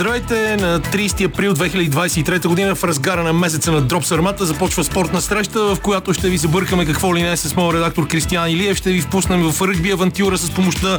[0.00, 0.56] Здравейте!
[0.56, 5.60] На 30 април 2023 година в разгара на месеца на Дроп Сармата започва спортна среща,
[5.60, 8.76] в която ще ви забъркаме какво ли не с моят редактор Кристиан Илиев.
[8.76, 10.98] Ще ви впуснем в ръгби авантюра с помощта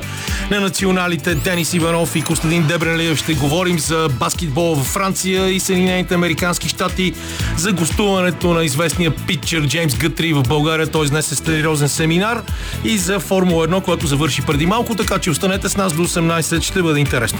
[0.52, 3.18] на националите Денис Иванов и Костадин Дебрелиев.
[3.18, 7.14] Ще говорим за баскетбол в Франция и Съединените Американски щати,
[7.58, 10.88] за гостуването на известния питчер Джеймс Гътри в България.
[10.88, 12.42] Той изнесе сериозен семинар
[12.84, 16.62] и за Формула 1, която завърши преди малко, така че останете с нас до 18.
[16.62, 17.40] Ще бъде интересно.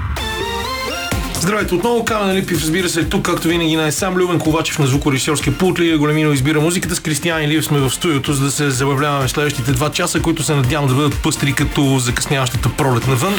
[1.41, 5.57] Здравейте отново, Камен Липив, разбира се, тук, както винаги, на сам Любен Ковачев на звукорежисьорския
[5.57, 6.95] пулт, Лия Големино избира музиката.
[6.95, 10.55] С Кристиян Илиев сме в студиото, за да се забавляваме следващите два часа, които се
[10.55, 13.33] надявам да бъдат пъстри като закъсняващата пролет навън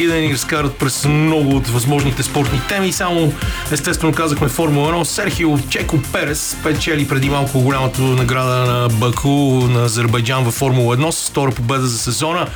[0.00, 2.92] и да ни разкарат през много от възможните спортни теми.
[2.92, 3.32] Само,
[3.72, 5.04] естествено, казахме Формула 1.
[5.04, 9.28] Серхио Чеко Перес печели преди малко голямата награда на Баку
[9.68, 12.46] на Азербайджан във Формула 1 с втора победа за сезона.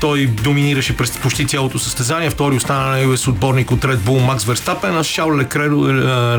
[0.00, 2.30] Той доминираше през почти цялото състезание.
[2.30, 5.70] Втори остана на US отборник от Red Bull Макс Верстапен, а Шал Леклер,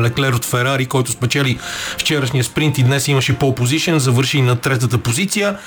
[0.00, 1.58] Леклер от Ферари, който спечели
[1.98, 5.58] вчерашния спринт и днес имаше пол позишен, завърши на третата позиция.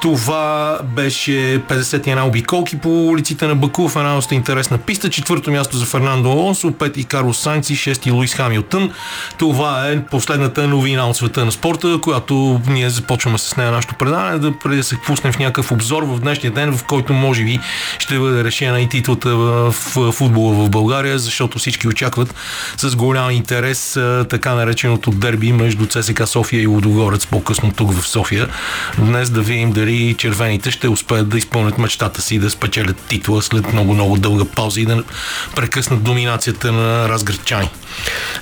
[0.00, 1.30] Това беше
[1.68, 5.10] 51 обиколки по улиците на Баку в една доста интересна писта.
[5.10, 8.92] Четвърто място за Фернандо Алонсо, пети Карлос Сайнц и шести Луис Хамилтън.
[9.38, 14.38] Това е последната новина от света на спорта, която ние започваме с нея нашето предаване,
[14.38, 17.60] да преди да се пуснем в някакъв обзор в днешния ден, в който може би
[17.98, 19.72] ще бъде решена и титлата в
[20.12, 22.34] футбола в България, защото всички очакват
[22.76, 23.98] с голям интерес
[24.30, 28.48] така нареченото дерби между ЦСКА София и Лудогорец по-късно тук в София.
[28.98, 33.42] Днес да видим дали дали червените ще успеят да изпълнят мечтата си да спечелят титла
[33.42, 35.04] след много-много дълга пауза и да
[35.56, 37.68] прекъснат доминацията на разградчани.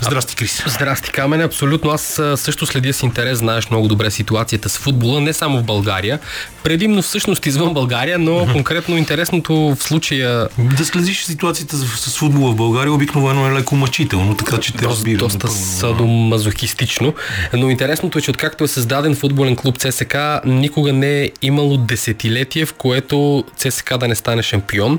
[0.00, 0.64] Здрасти, Крис.
[0.66, 1.40] Здрасти, Камен.
[1.40, 1.90] Абсолютно.
[1.90, 6.18] Аз също следя с интерес, знаеш много добре ситуацията с футбола, не само в България,
[6.62, 10.48] предимно всъщност извън България, но конкретно интересното в случая...
[10.58, 14.84] Да следиш ситуацията с, с футбола в България обикновено е леко мъчително, така че те
[14.84, 15.18] разбирам.
[15.18, 17.14] Доста садомазохистично.
[17.52, 22.66] Но интересното е, че откакто е създаден футболен клуб ЦСК, никога не е имало десетилетие,
[22.66, 24.98] в което ЦСК да не стане шампион.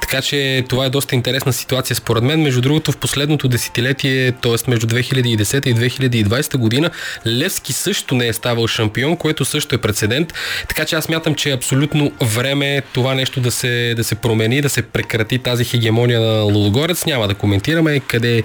[0.00, 2.42] Така че това е доста интересна ситуация според мен.
[2.42, 4.70] Между другото, в последното десетилетие, т.е.
[4.70, 6.90] между 2010 и 2020 година,
[7.26, 10.32] Левски също не е ставал шампион, което също е прецедент.
[10.68, 14.62] Така че аз мятам, че е абсолютно време това нещо да се, да се промени,
[14.62, 17.06] да се прекрати тази хегемония на Лудогорец.
[17.06, 18.42] Няма да коментираме къде е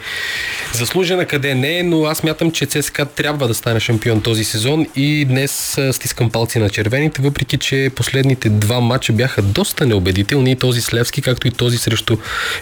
[0.73, 4.87] заслужена, къде не е, но аз мятам, че ЦСКА трябва да стане шампион този сезон
[4.95, 10.81] и днес стискам палци на червените, въпреки че последните два матча бяха доста неубедителни, този
[10.81, 12.17] с Левски, както и този срещу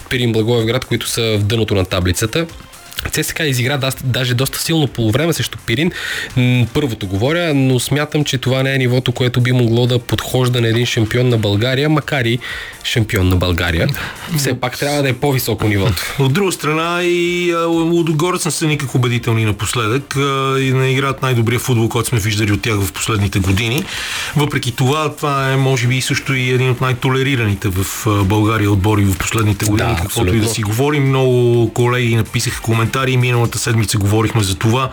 [0.10, 2.48] Пирин Благоевград, които са в дъното на таблицата.
[3.12, 5.92] ЦСКА изигра да, даже доста силно полувреме срещу Пирин.
[6.74, 10.68] Първото говоря, но смятам, че това не е нивото, което би могло да подхожда на
[10.68, 12.40] един шампион на България, макар и
[12.84, 13.88] шампион на България.
[14.38, 16.16] Все пак трябва да е по-високо нивото.
[16.20, 20.16] От друга страна и Лудогорец не са никак убедителни напоследък
[20.60, 23.84] и не играят най-добрия футбол, който сме виждали от тях в последните години.
[24.36, 29.18] Въпреки това, това е може би също и един от най-толерираните в България отбори в
[29.18, 31.08] последните години, да, каквото и да си говорим.
[31.08, 33.18] Много колеги написаха коментари коментари.
[33.18, 34.90] Миналата седмица говорихме за това,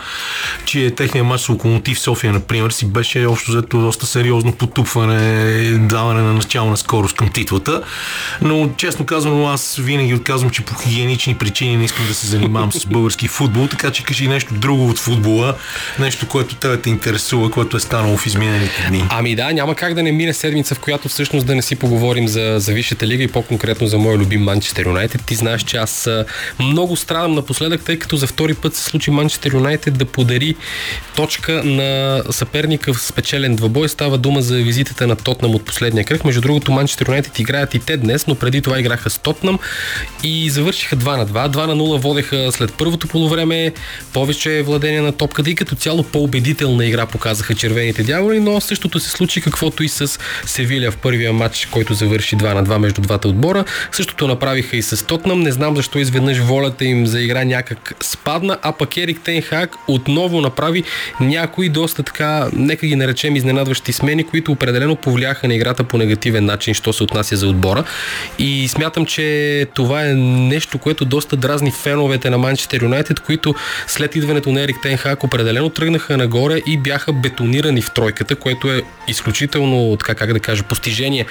[0.65, 6.21] че техният матч с Локомотив София, например, си беше общо взето доста сериозно потупване, даване
[6.21, 7.81] на начална скорост към титлата.
[8.41, 12.71] Но честно казвам, аз винаги отказвам, че по хигиенични причини не искам да се занимавам
[12.71, 15.55] с български футбол, така че кажи нещо друго от футбола,
[15.99, 19.03] нещо, което тебе те интересува, което е станало в изминалите дни.
[19.09, 22.27] Ами да, няма как да не мине седмица, в която всъщност да не си поговорим
[22.27, 25.21] за, за Висшата лига и по-конкретно за моя любим Манчестър Юнайтед.
[25.25, 26.09] Ти знаеш, че аз
[26.59, 30.55] много страдам напоследък, тъй като за втори път се случи Манчестър Юнайтед да подари
[31.15, 33.89] точка на съперника в спечелен двобой.
[33.89, 36.25] Става дума за визитата на Тотнам от последния кръг.
[36.25, 39.59] Между другото, Манчестър Юнайтед играят и те днес, но преди това играха с Тотнам
[40.23, 41.49] и завършиха 2 на 2.
[41.49, 43.73] 2 на 0 водеха след първото полувреме,
[44.13, 49.09] повече владение на топката и като цяло по-убедителна игра показаха червените дяволи, но същото се
[49.09, 53.27] случи каквото и с Севиля в първия матч, който завърши 2 на 2 между двата
[53.27, 53.65] отбора.
[53.91, 55.39] Същото направиха и с Тотнам.
[55.39, 57.43] Не знам защо изведнъж волята им за игра
[57.77, 60.83] някак спадна, а пък Ерик Тенхак отново направи
[61.19, 66.45] някои доста така, нека ги наречем изненадващи смени, които определено повлияха на играта по негативен
[66.45, 67.83] начин, що се отнася за отбора.
[68.39, 73.55] И смятам, че това е нещо, което доста дразни феновете на Манчестър Юнайтед, които
[73.87, 78.81] след идването на Ерик Тенхак определено тръгнаха нагоре и бяха бетонирани в тройката, което е
[79.07, 81.25] изключително, така как да кажа, постижение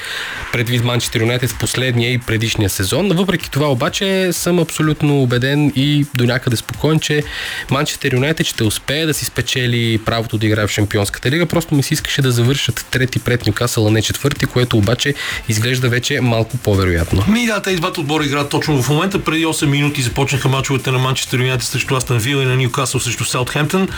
[0.52, 3.08] предвид Манчестър Юнайтед в последния и предишния сезон.
[3.08, 7.22] Въпреки това обаче съм абсолютно убеден и до някъде спокоен, че
[7.70, 11.46] Манчестър Юнайтед ще успее да си спечели правото да играе в Шампионската лига.
[11.46, 15.14] Просто ми се искаше да завършат трети пред Нюкасъл, а не четвърти, което обаче
[15.48, 17.24] изглежда вече малко по-вероятно.
[17.28, 19.24] Ми да, тези двата отбора играят точно в момента.
[19.24, 23.24] Преди 8 минути започнаха мачовете на Манчестър Юнайтед срещу Астан Вил и на Ньюкасъл срещу
[23.24, 23.88] Саутхемптън.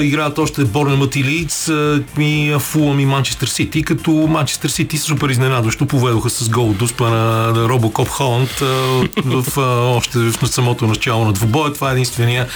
[0.00, 1.70] играят още Борнемът и Лийдс
[2.18, 7.10] и Фулъм и Манчестър Сити, като Манчестър Сити супер изненадващо поведоха с гол от успа
[7.10, 8.50] на, Робокоп Холанд
[9.24, 9.58] в,
[9.96, 11.72] още в самото начало на двубоя.
[11.72, 12.46] Това е единствения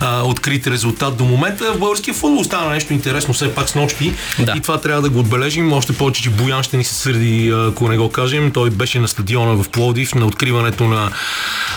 [0.00, 1.72] а, открит резултат до момента.
[1.72, 4.52] В българския футбол стана нещо интересно все пак с нощи да.
[4.56, 5.72] и това трябва да го отбележим.
[5.72, 8.50] Още повече, че Боян ще ни се сърди, ако не го кажем.
[8.50, 11.10] Той беше на стадиона в Плодив на откриването на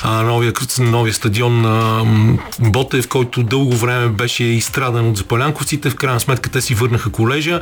[0.03, 2.05] а, новия, новия стадион на
[2.59, 5.89] Ботев, който дълго време беше изстрадан от запалянковците.
[5.89, 7.61] В крайна сметка те си върнаха колежа,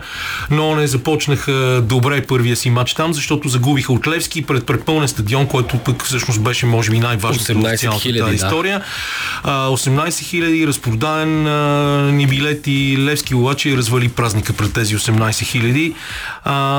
[0.51, 5.47] но не започнаха добре първия си матч там, защото загубиха от Левски пред препълнен стадион,
[5.47, 8.33] който пък всъщност беше може би най-важното в цялата тази да.
[8.33, 8.81] история.
[9.45, 11.43] 18 хиляди разпродаден
[12.17, 12.97] ни билети.
[12.99, 15.93] Левски обаче развали празника пред тези 18 хиляди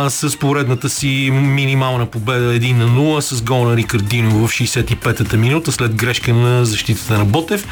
[0.08, 5.72] с поредната си минимална победа 1 на 0 с гол на Рикардино в 65-та минута
[5.72, 7.66] след грешка на защитата на Ботев.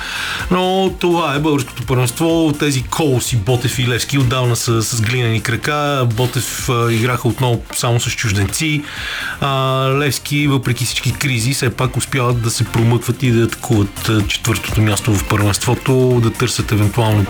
[0.50, 2.52] Но това е българското първенство.
[2.58, 5.63] Тези колоси Ботев и Левски отдавна са с глинени крака.
[6.14, 8.82] Ботев а, играха отново само с чужденци.
[9.98, 15.14] Левски, въпреки всички кризи, все пак успяват да се промъкват и да атакуват четвъртото място
[15.14, 17.26] в първенството, да търсят евентуално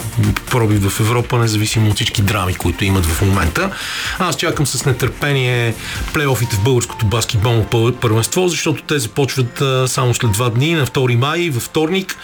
[0.51, 3.71] проби в Европа, независимо от всички драми, които имат в момента.
[4.19, 5.75] Аз чакам с нетърпение
[6.13, 7.67] плейофите в българското баскетболно
[8.01, 12.17] първенство, защото те започват само след два дни, на 2 май, във вторник,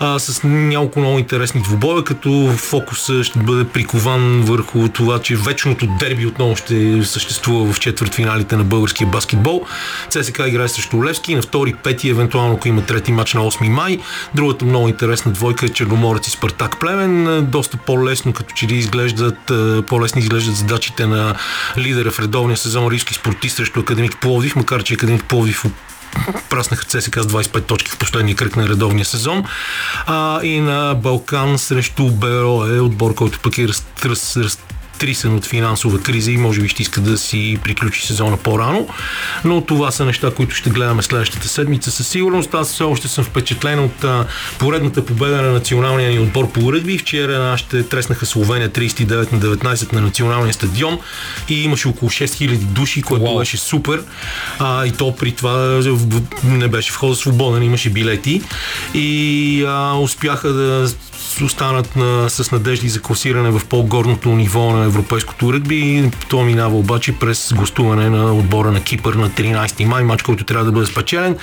[0.00, 5.86] а, с няколко много интересни двубоя, като фокуса ще бъде прикован върху това, че вечното
[5.86, 9.66] дерби отново ще съществува в четвърт финалите на българския баскетбол.
[10.10, 13.98] ЦСК играе срещу Левски, на втори, пети, евентуално ако има трети матч на 8 май.
[14.34, 17.44] Другата много интересна двойка е Черноморец и Спартак Племен.
[17.50, 19.52] Доста по-лесно, като че ли изглеждат,
[19.86, 21.34] по-лесни изглеждат задачите на
[21.78, 25.64] лидера в редовния сезон Риски спортист срещу Академик Пловдив, макар че Академик Пловдив
[26.50, 29.44] праснаха ЦСКА с 25 точки в последния кръг на редовния сезон.
[30.06, 34.58] А, и на Балкан срещу БРО е отбор, който пък е раз, раз, раз,
[34.98, 38.88] трисен от финансова криза и може би ще иска да си приключи сезона по-рано.
[39.44, 41.90] Но това са неща, които ще гледаме следващата седмица.
[41.90, 44.04] Със сигурност аз все още съм впечатлен от
[44.58, 46.98] поредната победа на националния ни отбор по ръгби.
[46.98, 50.98] Вчера нашите треснаха Словения 39 на 19 на националния стадион
[51.48, 53.38] и имаше около 6000 души, което wow.
[53.38, 54.02] беше супер.
[54.58, 55.80] А, и то при това
[56.44, 58.42] не беше входа свободен, имаше билети
[58.94, 60.88] и а, успяха да
[61.44, 66.10] останат на, с надежди за класиране в по-горното ниво на европейското ръгби.
[66.28, 70.64] То минава обаче през гостуване на отбора на Кипър на 13 май, матч, който трябва
[70.64, 71.36] да бъде спечелен.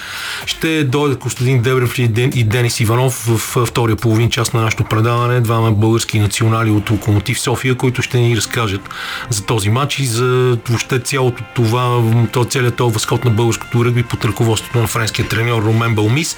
[0.46, 5.42] Ще дойдат Костадин Дебрев и Денис Иванов в втория половин час на нашето предаване.
[5.42, 8.82] Двама български национали от Локомотив София, които ще ни разкажат
[9.30, 12.02] за този матч и за въобще цялото това,
[12.32, 16.38] то, целият този възход на българското ръгби под ръководството на френския треньор Ромен Балмис.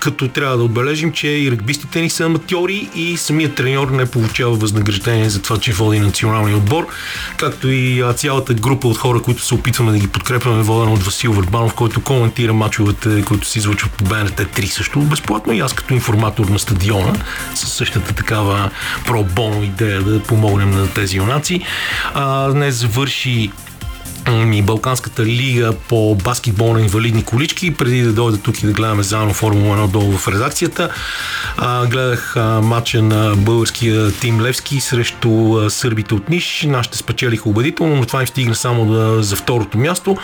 [0.00, 4.54] Като трябва да отбележим, че и ръгбистите ни са аматьори и самият треньор не получава
[4.54, 6.86] възнаграждение за това, че води националния отбор,
[7.36, 11.32] както и цялата група от хора, които се опитваме да ги подкрепяме, водена от Васил
[11.32, 15.94] Върбанов, който коментира мачовете, които се излучват по БНТ 3 също безплатно и аз като
[15.94, 17.14] информатор на стадиона
[17.54, 18.70] с същата такава
[19.06, 21.60] про-боно идея да помогнем на тези юнаци.
[22.14, 23.50] А, днес завърши
[24.30, 27.74] ми Балканската лига по баскетбол на инвалидни колички.
[27.74, 30.90] Преди да дойда тук и да гледаме заедно Формула 1 долу в редакцията,
[31.56, 36.66] а, гледах а, матча на българския тим Левски срещу а, сърбите от Ниш.
[36.68, 40.16] Нашите спечелиха убедително, но това им стигна само да, за второто място.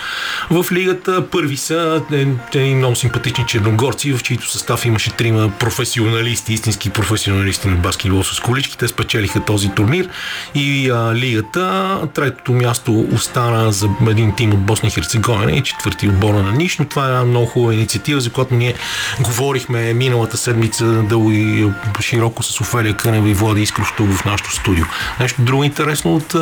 [0.50, 6.52] В лигата първи са е, те много симпатични черногорци, в чието състав имаше трима професионалисти,
[6.52, 8.78] истински професионалисти на баскетбол с колички.
[8.78, 10.08] Те спечелиха този турнир
[10.54, 11.98] и а, лигата.
[12.14, 16.78] Третото място остана за един тим от Босна и Херцеговина и четвърти отбора на Ниш,
[16.78, 18.74] но това е една много хубава инициатива, за която ние
[19.20, 24.84] говорихме миналата седмица дълго и широко с Офелия Кънева и Влади Искрош в нашото студио.
[25.20, 26.34] Нещо друго интересно от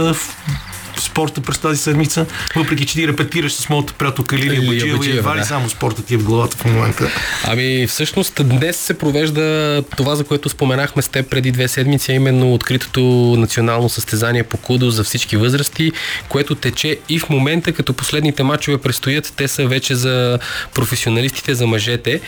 [1.02, 5.36] спорта през тази седмица, въпреки че ти репетираш с моята приятелка Лилия Баджиева и едва
[5.36, 7.10] ли само спорта ти е в главата в момента.
[7.44, 12.14] Ами всъщност днес се провежда това, за което споменахме с теб преди две седмици, а
[12.14, 13.00] именно откритото
[13.38, 15.92] национално състезание по кудо за всички възрасти,
[16.28, 20.38] което тече и в момента, като последните матчове предстоят, те са вече за
[20.74, 22.20] професионалистите, за мъжете.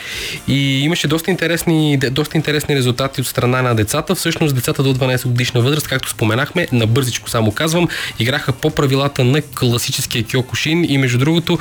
[0.47, 4.15] И имаше доста интересни, доста интересни резултати от страна на децата.
[4.15, 7.87] Всъщност децата до 12 годишна възраст, както споменахме, на бързичко само казвам,
[8.19, 11.59] играха по правилата на класическия Киокушин и между другото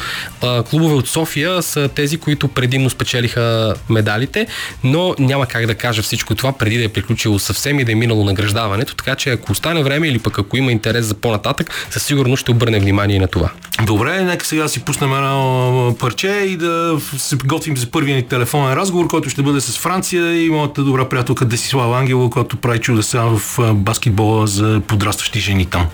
[0.70, 4.46] клубове от София са тези, които предимно спечелиха медалите,
[4.84, 7.94] но няма как да кажа всичко това преди да е приключило съвсем и да е
[7.94, 12.02] минало награждаването, така че ако остане време или пък ако има интерес за по-нататък, със
[12.02, 13.50] сигурност ще обърне внимание на това.
[13.86, 18.74] Добре, нека сега си пуснем едно парче и да се готвим за първия ни телефонен
[18.74, 23.20] разговор, който ще бъде с Франция и моята добра приятелка Десислава Ангелова, която прави чудеса
[23.20, 25.86] в баскетбола за подрастващи жени там.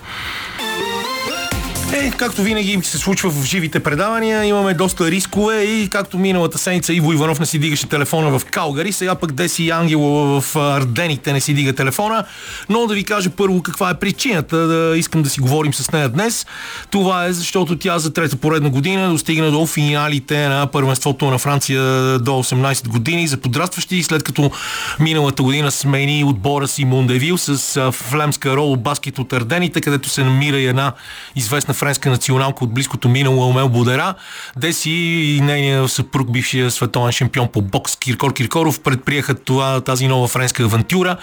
[1.93, 6.93] Е, както винаги се случва в живите предавания, имаме доста рискове и както миналата седмица
[6.93, 11.41] Иво Иванов не си дигаше телефона в Калгари, сега пък Деси Ангело в Ардените не
[11.41, 12.25] си дига телефона,
[12.69, 16.09] но да ви кажа първо каква е причината да искам да си говорим с нея
[16.09, 16.45] днес.
[16.91, 21.81] Това е защото тя за трета поредна година достигна до финалите на първенството на Франция
[22.19, 24.51] до 18 години за подрастващи, след като
[24.99, 30.57] миналата година смени отбора си Мондевил с флемска рол баскет от Ардените, където се намира
[30.57, 30.93] и една
[31.35, 34.13] известна френска националка от близкото минало Омел Бодера.
[34.57, 40.27] Деси и нейния съпруг, бившия световен шампион по бокс Киркор Киркоров, предприеха това, тази нова
[40.27, 41.17] френска авантюра.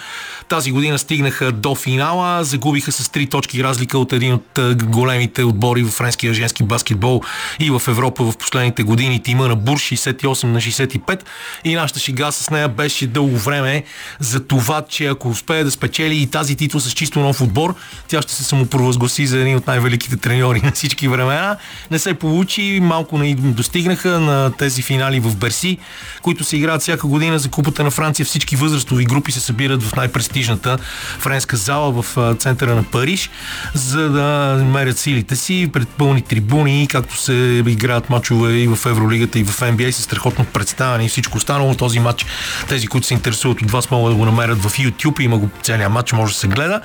[0.49, 5.83] Тази година стигнаха до финала, загубиха с три точки разлика от един от големите отбори
[5.83, 7.21] в френския женски баскетбол
[7.59, 9.23] и в Европа в последните години.
[9.23, 11.21] Тима на Бур 68 на 65
[11.63, 13.83] и нашата шига с нея беше дълго време
[14.19, 17.75] за това, че ако успее да спечели и тази титла с чисто нов отбор,
[18.07, 21.57] тя ще се самопровъзгласи за един от най-великите треньори треньори на всички времена.
[21.91, 25.77] Не се получи, малко не достигнаха на тези финали в Берси,
[26.21, 28.25] които се играят всяка година за Купата на Франция.
[28.25, 30.77] Всички възрастови групи се събират в най-престижната
[31.19, 33.29] френска зала в центъра на Париж,
[33.73, 39.39] за да мерят силите си пред пълни трибуни, както се играят мачове и в Евролигата
[39.39, 41.75] и в NBA с страхотно представяне и всичко останало.
[41.75, 42.25] Този матч,
[42.67, 45.21] тези, които се интересуват от вас, могат да го намерят в YouTube.
[45.21, 46.81] Има го целият матч, може да се гледа.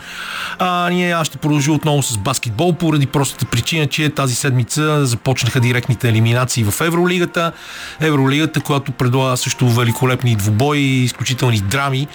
[0.58, 5.60] А, ние аз ще продължа отново с баскетбол, поради простата причина, че тази седмица започнаха
[5.60, 7.52] директните елиминации в Евролигата.
[8.00, 12.08] Евролигата, която предлага също великолепни двубои и изключителни драми.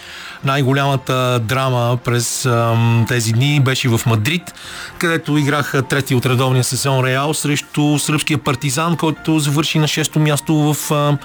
[0.43, 4.53] Най-голямата драма през ам, тези дни беше в Мадрид,
[4.97, 10.73] където играха трети от редовния сезон Реал срещу сръбския партизан, който завърши на 6-то място
[10.73, 11.17] в ам,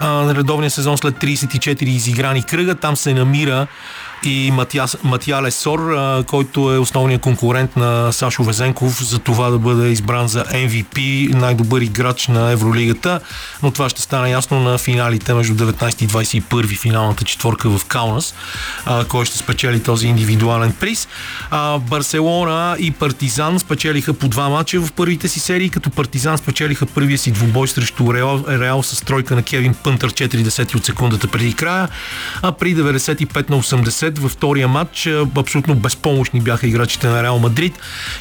[0.00, 2.74] а, редовния сезон след 34 изиграни кръга.
[2.74, 3.66] Там се намира
[4.24, 4.52] и
[5.04, 5.96] Матия Лесор,
[6.26, 11.80] който е основният конкурент на Сашо Везенков за това да бъде избран за MVP, най-добър
[11.80, 13.20] играч на Евролигата,
[13.62, 18.34] но това ще стане ясно на финалите между 19 и 21 финалната четворка в Каунас,
[19.08, 21.08] кой ще спечели този индивидуален приз.
[21.80, 27.18] Барселона и Партизан спечелиха по два мача в първите си серии, като Партизан спечелиха първия
[27.18, 31.88] си двубой срещу Реал, Реал с тройка на Кевин Пънтър 40 от секундата преди края,
[32.42, 35.08] а при 95 на 80 сет във втория матч.
[35.36, 37.72] Абсолютно безпомощни бяха играчите на Реал Мадрид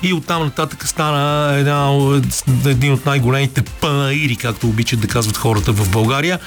[0.03, 2.10] и оттам нататък стана една,
[2.65, 6.39] един от най-големите панаири, както обичат да казват хората в България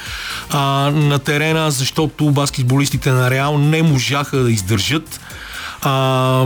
[0.49, 0.59] а,
[0.91, 5.19] на терена, защото баскетболистите на Реал не можаха да издържат
[5.81, 6.45] а,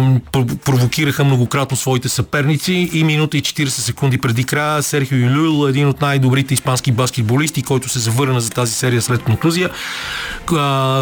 [0.66, 6.02] провокираха многократно своите съперници и минута и 40 секунди преди края Серхио Илюл, един от
[6.02, 9.70] най-добрите испански баскетболисти, който се завърна за тази серия след контузия,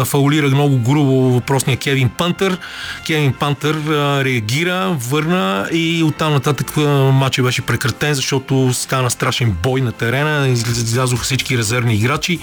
[0.04, 2.58] фаулира много грубо въпросния Кевин Пантър.
[3.06, 6.76] Кевин Пантър а, реагира, върна и оттам нататък
[7.12, 12.38] матча беше прекратен, защото стана страшен бой на терена, излязоха всички резервни играчи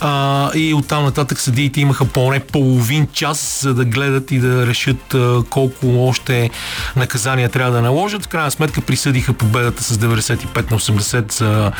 [0.00, 5.14] а, и оттам нататък съдиите имаха поне половин час за да гледат и да решат
[5.50, 6.50] колко още
[6.96, 8.24] наказания трябва да наложат.
[8.24, 11.72] В крайна сметка присъдиха победата с 95 на 80 за,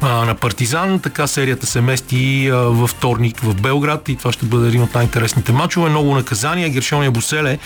[0.00, 1.00] а, на Партизан.
[1.00, 4.94] Така серията се мести а, във вторник в Белград и това ще бъде един от
[4.94, 5.90] най-интересните матчове.
[5.90, 6.68] Много наказания.
[6.68, 7.58] Гершония Боселе,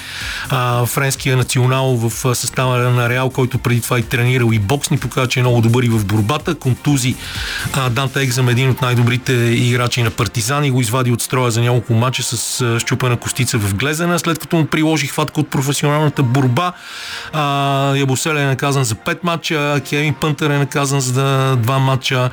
[0.50, 4.98] а, френския национал в състава на Реал, който преди това и тренирал и бокс, ни
[4.98, 6.54] показва, че е много добър и в борбата.
[6.54, 7.14] Контузи
[7.72, 11.60] а, Данте Екзам, един от най-добрите играчи на Партизан и го извади от строя за
[11.60, 16.22] няколко мача с щупена костица в глезена, след като му приложи хват нататък от професионалната
[16.22, 16.72] борба.
[17.32, 22.30] А, Ябоселя е наказан за 5 матча, Кевин Пънтър е наказан за 2 матча,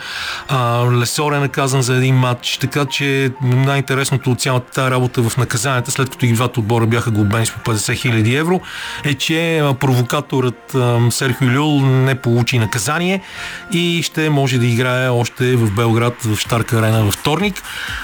[0.47, 5.37] а, Лесор е наказан за един матч, така че най-интересното от цялата тази работа в
[5.37, 8.61] наказанията, след като и двата отбора бяха глобени с по 50 000 евро,
[9.03, 10.75] е, че провокаторът
[11.09, 13.21] Серхио Люл не получи наказание
[13.71, 17.63] и ще може да играе още в Белград в Штарка арена във вторник.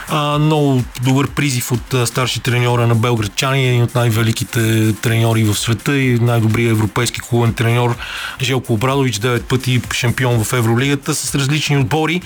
[0.09, 4.59] А, много добър призив от старши треньора на белградчани, един от най-великите
[5.01, 7.95] треньори в света и най-добрият европейски клубен треньор
[8.41, 12.21] Желко Обрадович, 9 пъти шампион в Евролигата с различни отбори.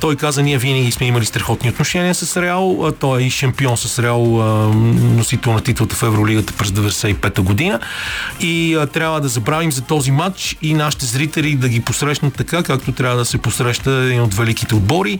[0.00, 2.92] Той каза, ние винаги сме имали страхотни отношения с Реал.
[3.00, 4.24] Той е и шампион с Реал,
[4.94, 7.80] носител на титлата в Евролигата през 95-та година.
[8.40, 12.92] И трябва да забравим за този матч и нашите зрители да ги посрещнат така, както
[12.92, 15.18] трябва да се посреща един от великите отбори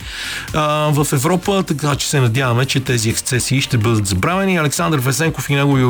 [0.93, 4.57] в Европа, така че се надяваме, че тези ексцесии ще бъдат забравени.
[4.57, 5.87] Александър Везенков и неговия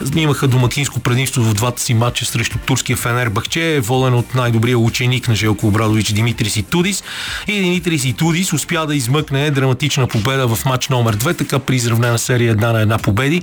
[0.00, 4.78] Олимпиакос имаха домакинско предимство в двата си матча срещу турския Фенер Бахче, воден от най-добрия
[4.78, 7.02] ученик на Желко Обрадович Димитрис Итудис.
[7.46, 12.18] И Димитрис Итудис успя да измъкне драматична победа в матч номер 2, така при изравнена
[12.18, 13.42] серия една на една победи.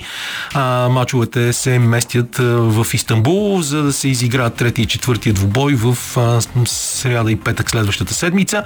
[0.53, 5.97] А, мачовете се местят в Истанбул, за да се изиграят трети и четвъртия двубой в
[6.17, 8.63] а, сряда и петък следващата седмица.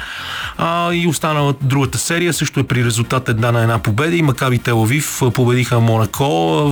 [0.57, 4.59] А, и останала другата серия също е при резултат една на една победа и Макаби
[4.59, 6.25] Телавив победиха Монако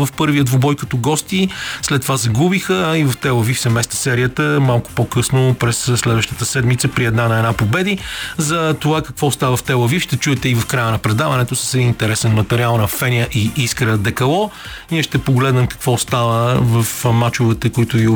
[0.06, 1.50] в първия двубой като гости,
[1.82, 7.06] след това загубиха и в Телавив се места серията малко по-късно през следващата седмица при
[7.06, 7.98] една на една победи.
[8.38, 11.88] За това какво става в Телавив ще чуете и в края на предаването с един
[11.88, 14.52] интересен материал на Феня и Искра Декало.
[14.92, 18.08] Ние ще погледнем какво става в мачовете, които ви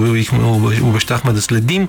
[0.82, 1.88] обещахме да следим.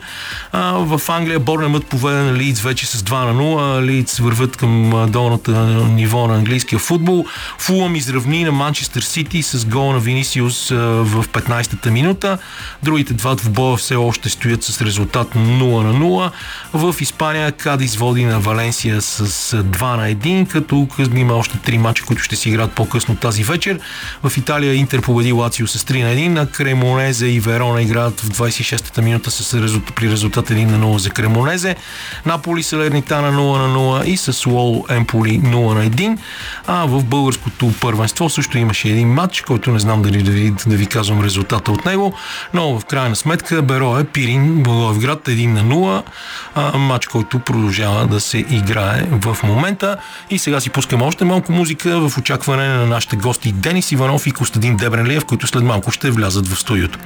[0.53, 3.83] В Англия Борнемът поведен Лидс вече с 2 на 0.
[3.83, 5.53] Лидс върват към долната
[5.89, 7.25] ниво на английския футбол.
[7.59, 12.39] Фулъм изравни на Манчестър Сити с гол на Винисиус в 15-та минута.
[12.83, 15.39] Другите два двубоя все още стоят с резултат 0
[15.83, 16.31] на 0.
[16.73, 22.05] В Испания Кадис води на Валенсия с 2 на 1, като има още 3 мача,
[22.05, 23.81] които ще си играят по-късно тази вечер.
[24.23, 28.29] В Италия Интер победи Лацио с 3 на 1, на Кремонезе и Верона играят в
[28.29, 31.77] 26-та минута с резултат, при резултат 1 на 0 за Кремонезе.
[32.27, 36.19] Наполи Салернитана 0 на 0 и с Уол Емполи 0 на 1.
[36.67, 40.77] А в българското първенство също имаше един матч, който не знам дали да ви, да
[40.77, 42.15] ви казвам резултата от него,
[42.55, 46.03] но в крайна сметка Беро е Пирин Благоевград 1 на 0.
[46.55, 49.97] А, матч, който продължава да се играе в момента.
[50.31, 54.31] И сега си пускаме още малко музика в очакване на нашите гости Денис Иванов и
[54.31, 56.99] Костадин Дебренлиев, които след малко ще влязат в студиото.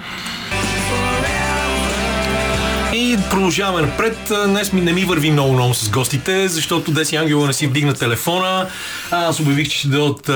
[3.30, 4.32] Продължаваме напред.
[4.46, 7.94] Днес ми не ми върви много много с гостите, защото Деси Ангелова не си вдигна
[7.94, 8.66] телефона.
[9.10, 10.30] Аз обявих, че ще дойдат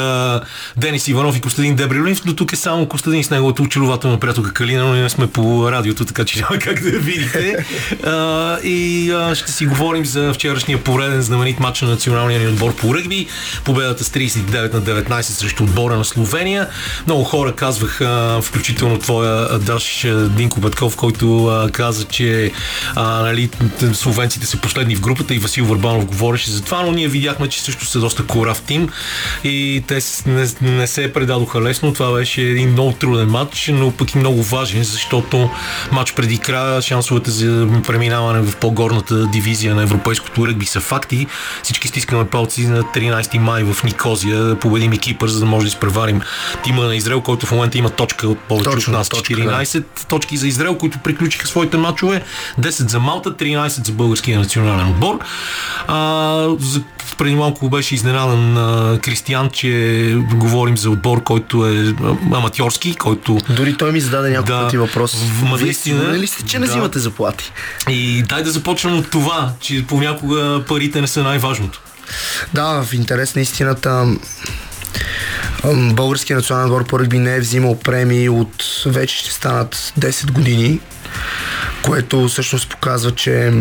[0.77, 4.85] Денис Иванов и Костадин Дебрилинов, но тук е само Костадин с неговата очарователна приятелка Калина,
[4.85, 7.67] но ние сме по радиото, така че няма как да видите.
[8.05, 12.75] А, и а, ще си говорим за вчерашния пореден знаменит матч на националния ни отбор
[12.75, 13.27] по ръгби.
[13.65, 16.69] Победата с 39 на 19 срещу отбора на Словения.
[17.07, 22.53] Много хора казваха, включително твоя Даш Динко Петков, който а, каза, че
[22.95, 23.51] а, нали,
[23.93, 27.63] словенците са последни в групата и Васил Върбанов говореше за това, но ние видяхме, че
[27.63, 28.89] също са доста корав тим
[29.45, 31.93] и те не, не се предадоха лесно.
[31.93, 35.51] Това беше един много труден матч, но пък и много важен, защото
[35.93, 41.27] матч преди края, шансовете за преминаване в по-горната дивизия на европейското ръгби са факти.
[41.63, 45.69] Всички стискаме палци на 13 май в Никозия, победим и Кипър, за да може да
[45.69, 46.21] изпреварим
[46.65, 49.09] тима на Израел, който в момента има точка от повече Точно, от нас.
[49.09, 49.85] Точка, 14 да.
[50.09, 52.23] точки за Израел, които приключиха своите матчове.
[52.61, 55.19] 10 за Малта, 13 за българския национален отбор.
[55.87, 56.83] А, за,
[57.19, 61.95] преди малко беше изненадан а, Кристиян, че говорим за отбор, който е
[62.35, 63.39] аматьорски, който...
[63.51, 65.17] Дори той ми зададе няколко да, пъти въпрос.
[65.61, 66.73] Наистина, ли сте, че не да.
[66.73, 67.53] взимате заплати?
[67.89, 71.81] И дай да започнем от това, че понякога парите не са най-важното.
[72.55, 74.17] Да, в интерес на истината
[75.93, 80.81] Българския национален отбор по ръгби не е взимал премии от вече ще станат 10 години
[81.83, 83.53] което всъщност показва, че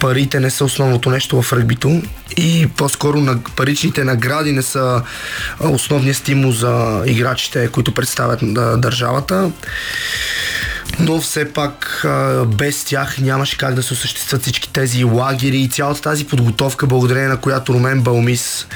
[0.00, 2.02] парите не са основното нещо в ръгбито
[2.36, 5.02] и по-скоро на паричните награди не са
[5.60, 8.40] основният стимул за играчите, които представят
[8.80, 9.50] държавата.
[10.98, 12.06] Но все пак
[12.46, 17.28] без тях нямаше как да се осъществят всички тези лагери и цялата тази подготовка, благодарение
[17.28, 18.66] на която Румен Балмис,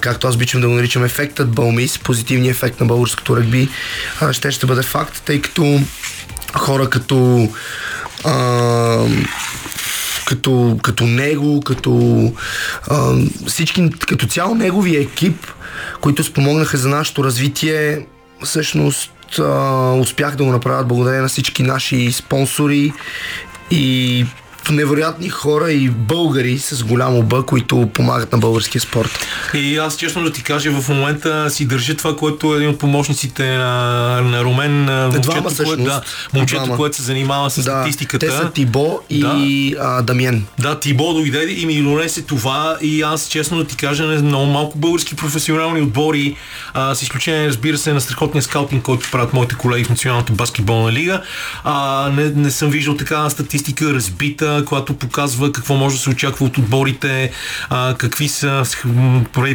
[0.00, 3.68] както аз обичам да го наричам ефектът Балмис, позитивният ефект на българското ръгби,
[4.32, 5.80] ще ще бъде факт, тъй като
[6.54, 7.48] хора като
[8.24, 9.06] а,
[10.26, 12.22] като, като него, като
[12.90, 13.14] а,
[13.46, 15.46] всички, като цяло неговия екип,
[16.00, 18.06] които спомогнаха за нашето развитие,
[18.44, 22.92] всъщност а, успях да го направят благодарение на всички наши спонсори
[23.70, 24.26] и
[24.70, 29.26] невероятни хора и българи с голямо Б, които помагат на българския спорт.
[29.54, 32.78] И аз честно да ти кажа, в момента си държа това, което е един от
[32.78, 36.02] помощниците на, на Румен, момчето, което, да,
[36.34, 38.26] момчето което се занимава с да, статистиката.
[38.26, 39.20] Те са Тибо и
[39.76, 39.82] да.
[39.82, 40.44] а, Дамиен.
[40.58, 44.78] Да, Тибо дойде и ми донесе това и аз честно да ти кажа, много малко
[44.78, 46.36] български професионални отбори,
[46.74, 50.92] а, с изключение, разбира се, на страхотния скаутинг, който правят моите колеги в Националната баскетболна
[50.92, 51.22] лига.
[51.64, 56.46] А, не, не съм виждал такава статистика разбита, която показва какво може да се очаква
[56.46, 57.30] от отборите,
[57.98, 58.62] какви са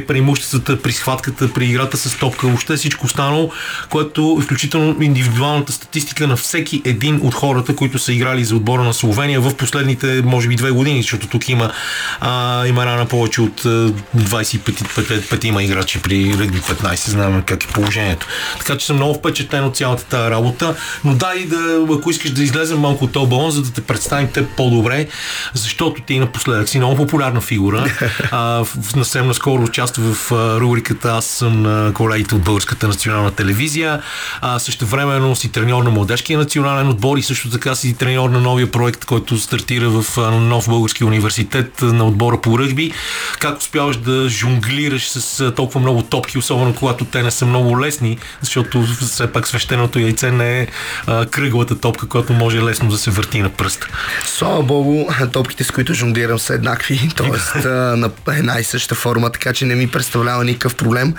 [0.08, 3.52] преимуществата при схватката, при играта с топка, въобще всичко останало,
[3.90, 8.94] което включително индивидуалната статистика на всеки един от хората, които са играли за отбора на
[8.94, 11.72] Словения в последните, може би, две години, защото тук има,
[12.20, 18.28] а, има рана повече от 25 има играчи при ръгби 15, знаем как е положението.
[18.60, 22.44] Така че съм много впечатлен от цялата тази работа, но дай да, ако искаш да
[22.44, 25.08] излезем малко от този балон, за да те представим те по-добре, добре,
[25.54, 27.86] защото ти напоследък си много популярна фигура.
[28.32, 34.02] а, съвсем наскоро участва в рубриката Аз съм на колегите от Българската национална телевизия.
[34.42, 38.40] А, също времено си треньор на Младежкия национален отбор и също така си треньор на
[38.40, 42.92] новия проект, който стартира в нов български университет на отбора по ръгби.
[43.40, 48.18] Как успяваш да жонглираш с толкова много топки, особено когато те не са много лесни,
[48.42, 50.68] защото все пак свещеното яйце не е
[51.08, 53.88] а, кръглата топка, която може лесно да се върти на пръст.
[54.26, 57.68] Слава Богу, много топките, с които жонглирам, са еднакви, т.е.
[57.70, 61.14] на една и съща форма, така че не ми представлява никакъв проблем.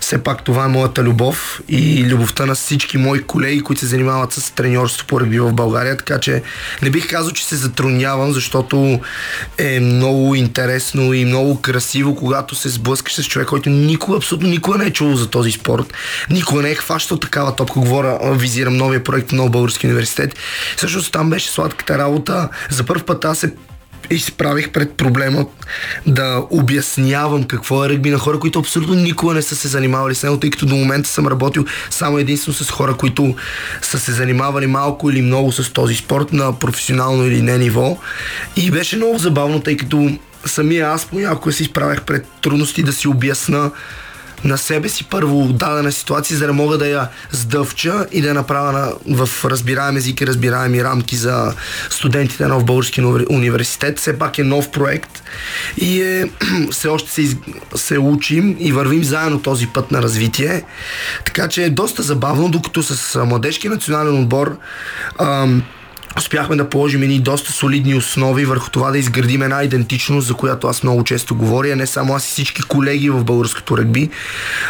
[0.00, 4.32] Все пак това е моята любов и любовта на всички мои колеги, които се занимават
[4.32, 6.42] с треньорство по ръгби в България, така че
[6.82, 9.00] не бих казал, че се затруднявам, защото
[9.58, 14.78] е много интересно и много красиво, когато се сблъскаш с човек, който никога, абсолютно никога
[14.78, 15.92] не е чул за този спорт,
[16.30, 20.34] никога не е хващал такава топка, говоря, визирам новия проект на Нов Български университет.
[20.76, 22.48] Всъщност там беше сладката работа.
[22.70, 23.54] За първ път аз се
[24.10, 25.46] изправих пред проблема
[26.06, 30.22] да обяснявам какво е ръгби на хора, които абсолютно никога не са се занимавали с
[30.22, 33.34] него, тъй като до момента съм работил само единствено с хора, които
[33.82, 37.98] са се занимавали малко или много с този спорт на професионално или не ниво.
[38.56, 40.10] И беше много забавно, тъй като
[40.46, 43.70] самия аз понякога се изправях пред трудности да си обясна
[44.44, 48.34] на себе си първо дадена ситуация, за да мога да я сдъвча и да я
[48.34, 51.54] направя на, в разбираем език и разбираеми рамки за
[51.90, 53.00] студентите на в Български
[53.30, 53.98] университет.
[53.98, 55.22] Все пак е нов проект
[55.76, 56.30] и е,
[56.70, 57.36] все още се, из,
[57.74, 60.62] се учим и вървим заедно този път на развитие.
[61.26, 64.58] Така че е доста забавно, докато с младежки национален отбор
[65.18, 65.62] ам,
[66.18, 70.66] успяхме да положим едни доста солидни основи върху това да изградим една идентичност, за която
[70.66, 74.10] аз много често говоря, не само аз и всички колеги в българското ръгби,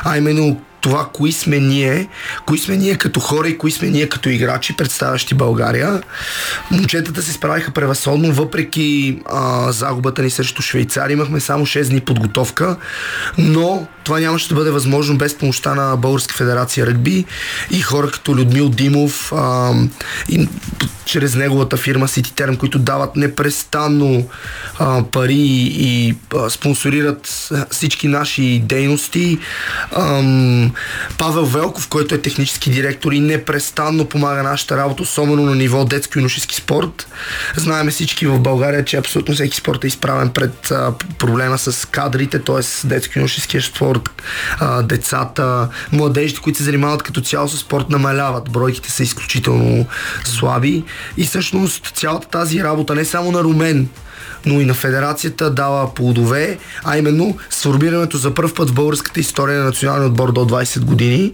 [0.04, 2.08] а именно това, кои сме ние,
[2.46, 6.02] кои сме ние като хора и кои сме ние като играчи, представящи България.
[6.70, 11.12] Момчетата се справиха превъзходно, въпреки а, загубата ни срещу Швейцария.
[11.14, 12.76] Имахме само 6 дни подготовка,
[13.38, 17.24] но това нямаше да бъде възможно без помощта на Българска федерация ръгби
[17.70, 19.72] и хора като Людмил Димов а,
[20.28, 20.48] и
[21.04, 24.28] чрез неговата фирма City които дават непрестанно
[24.78, 29.38] а, пари и а, спонсорират всички наши дейности.
[29.92, 30.22] А,
[31.18, 36.18] Павел Велков, който е технически директор и непрестанно помага нашата работа, особено на ниво детско
[36.18, 37.06] и юношески спорт.
[37.56, 42.38] Знаеме всички в България, че абсолютно всеки спорт е изправен пред а, проблема с кадрите,
[42.38, 42.86] т.е.
[42.86, 43.89] детско и юношеския спорт,
[44.60, 48.50] а, децата, младежите, които се занимават като цяло с спорт, намаляват.
[48.50, 49.86] Бройките са изключително
[50.24, 50.84] слаби
[51.16, 53.88] и всъщност цялата тази работа не само на Румен,
[54.46, 59.58] но и на федерацията дава плодове, а именно сформирането за първ път в българската история
[59.58, 61.32] на националния отбор до 20 години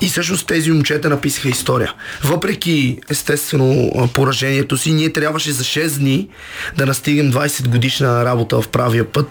[0.00, 1.92] и всъщност тези момчета написаха история.
[2.24, 6.28] Въпреки естествено поражението си, ние трябваше за 6 дни
[6.76, 9.28] да настигнем 20 годишна работа в правия път,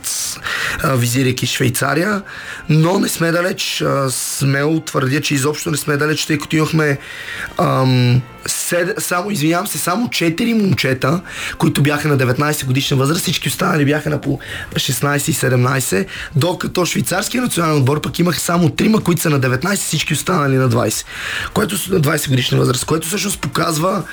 [0.84, 2.22] визирайки Швейцария,
[2.70, 3.84] но не сме далеч.
[4.10, 6.98] Смело твърдя, че изобщо не сме далеч, тъй като имахме
[7.58, 11.22] ам, сед, само, извинявам се, само 4 момчета,
[11.58, 14.40] които бяха на 19 годишна възраст, всички останали бяха на по
[14.74, 16.06] 16 и 17,
[16.36, 20.70] докато швейцарския национален отбор пък имах само 3, които са на 19, всички останали на
[20.70, 21.06] 20,
[21.54, 24.04] което на 20 годишна възраст, което всъщност показва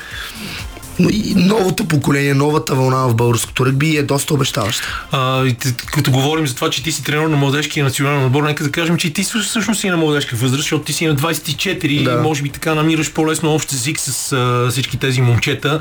[1.37, 5.07] новото поколение, новата вълна в българското ръгби е доста обещаваща.
[5.13, 8.65] А, и като говорим за това, че ти си тренер на младежкия национален отбор, нека
[8.65, 12.05] да кажем, че и ти всъщност си на младежка възраст, защото ти си на 24
[12.05, 12.13] Да.
[12.13, 15.81] и може би така намираш по-лесно общ език с а, всички тези момчета,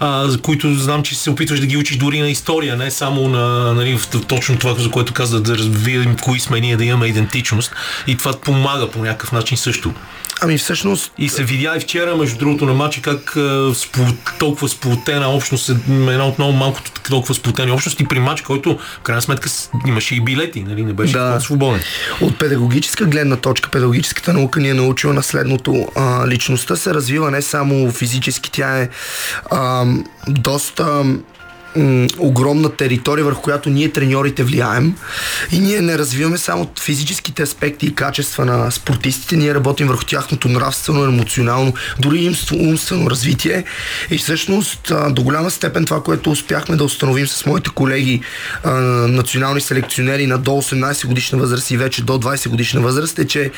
[0.00, 3.28] а, за които знам, че се опитваш да ги учиш дори на история, не само
[3.28, 7.06] на нали, в, точно това, за което каза, да развием кои сме ние, да имаме
[7.06, 7.72] идентичност.
[8.06, 9.92] И това помага по някакъв начин също.
[10.40, 14.00] Ами всъщност И се видя и вчера, между другото, на матча, как а, спо,
[14.38, 19.02] толкова сплотена общност, е една от много малкото толкова сплотени общности при матч, който в
[19.02, 19.50] крайна сметка
[19.86, 20.82] имаше и билети, нали?
[20.82, 21.40] не беше да.
[21.40, 21.80] свободен.
[22.20, 25.88] От педагогическа гледна точка, педагогическата наука ни е научила на следното.
[25.96, 28.88] А, личността се развива не само физически, тя е
[29.50, 29.84] а,
[30.28, 31.04] доста
[31.78, 34.94] м, огромна територия, върху която ние треньорите влияем.
[35.52, 40.48] И ние не развиваме само физическите аспекти и качества на спортистите, ние работим върху тяхното
[40.48, 43.64] нравствено, емоционално, дори умствено развитие.
[44.10, 48.20] И всъщност до голяма степен това, което успяхме да установим с моите колеги
[49.08, 53.50] национални селекционери на до 18 годишна възраст и вече до 20 годишна възраст е, че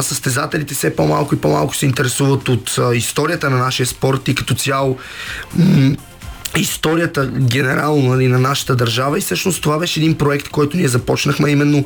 [0.00, 4.98] състезателите все по-малко и по-малко се интересуват от историята на нашия спорт и като цяло
[6.56, 9.18] историята генерално нали, на нашата държава.
[9.18, 11.84] И всъщност това беше един проект, който ние започнахме именно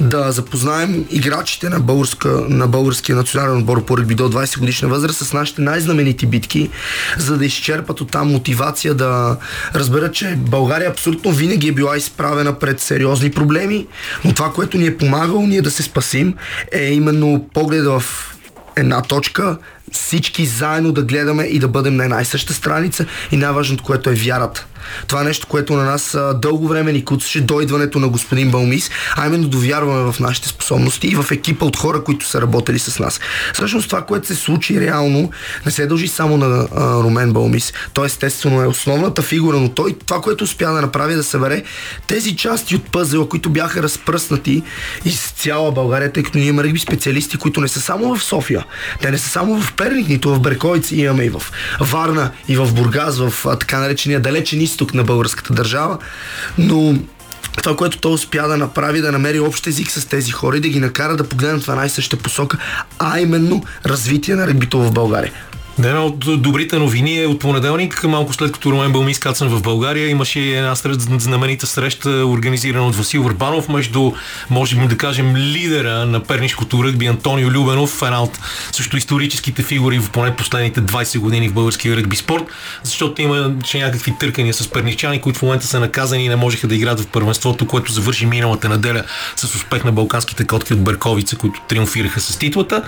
[0.00, 5.18] да запознаем играчите на, българска, на българския национален отбор по ръгби до 20 годишна възраст
[5.18, 6.70] с нашите най-знаменити битки,
[7.18, 9.36] за да изчерпат от там мотивация да
[9.74, 13.86] разберат, че България абсолютно винаги е била изправена пред сериозни проблеми,
[14.24, 16.34] но това, което ни е помагало ние да се спасим
[16.72, 18.34] е именно погледа в
[18.76, 19.56] една точка,
[19.94, 24.10] всички заедно да гледаме и да бъдем на една и съща страница и най-важното, което
[24.10, 24.66] е вярата.
[25.06, 28.50] Това е нещо, което на нас а, дълго време ни куцаше до идването на господин
[28.50, 32.78] Балмис, а именно довярваме в нашите способности и в екипа от хора, които са работили
[32.78, 33.20] с нас.
[33.54, 35.30] Всъщност това, което се случи реално,
[35.66, 37.72] не се дължи само на а, Румен Балмис.
[37.92, 41.62] Той естествено е основната фигура, но той това, което успя да направи е да събере
[42.06, 44.62] тези части от пъзела, които бяха разпръснати
[45.04, 48.64] из цяла България, тъй като ние ръгби специалисти, които не са само в София,
[49.00, 51.42] те не са само в Перник, нито в Берковица, имаме и в
[51.80, 55.98] Варна, и в Бургас, в така наречения далечен изток на българската държава,
[56.58, 56.98] но
[57.56, 60.68] това, което той успя да направи, да намери общ език с тези хора и да
[60.68, 62.58] ги накара да погледнат в една и съща посока,
[62.98, 65.32] а именно развитие на регбито в България.
[65.78, 69.62] Да, една от добрите новини е от понеделник, малко след като Румен Бълми скацан в
[69.62, 70.74] България, имаше една
[71.18, 74.12] знаменита среща, организирана от Васил Върбанов, между,
[74.50, 78.38] можем да кажем, лидера на пернишкото ръгби Антонио Любенов, една от
[78.72, 82.44] също историческите фигури в поне последните 20 години в българския ръгби спорт,
[82.82, 86.74] защото имаше някакви търкания с перничани, които в момента са наказани и не можеха да
[86.74, 89.04] играят в първенството, което завърши миналата неделя
[89.36, 92.82] с успех на балканските котки от Берковица, които триумфираха с титлата.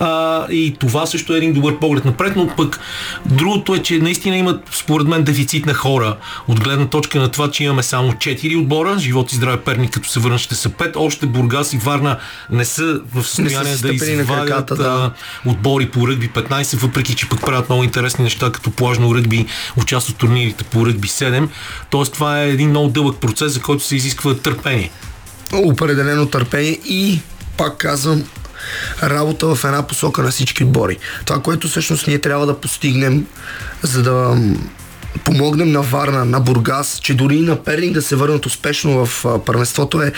[0.00, 2.80] А, и това също е един добър поглед напред, но пък
[3.26, 6.16] другото е, че наистина имат според мен дефицит на хора
[6.48, 10.08] от гледна точка на това, че имаме само 4 отбора, живот и здраве Перник, като
[10.08, 12.18] се върнат ще са 5, още Бургас и Варна
[12.50, 15.12] не са в състояние да стъпили на извадят краката, да.
[15.46, 20.16] отбори по ръгби 15, въпреки че пък правят много интересни неща, като плажно ръгби, участват
[20.16, 21.48] в турнирите по ръгби 7.
[21.90, 24.90] Тоест това е един много дълъг процес, за който се изисква търпение.
[25.52, 27.20] Определено търпение и,
[27.56, 28.24] пак казвам,
[29.02, 30.98] работа в една посока на всички отбори.
[31.24, 33.26] Това, което всъщност ние трябва да постигнем,
[33.82, 34.36] за да
[35.24, 39.24] помогнем на Варна, на Бургас, че дори и на Перник да се върнат успешно в
[39.46, 40.12] първенството е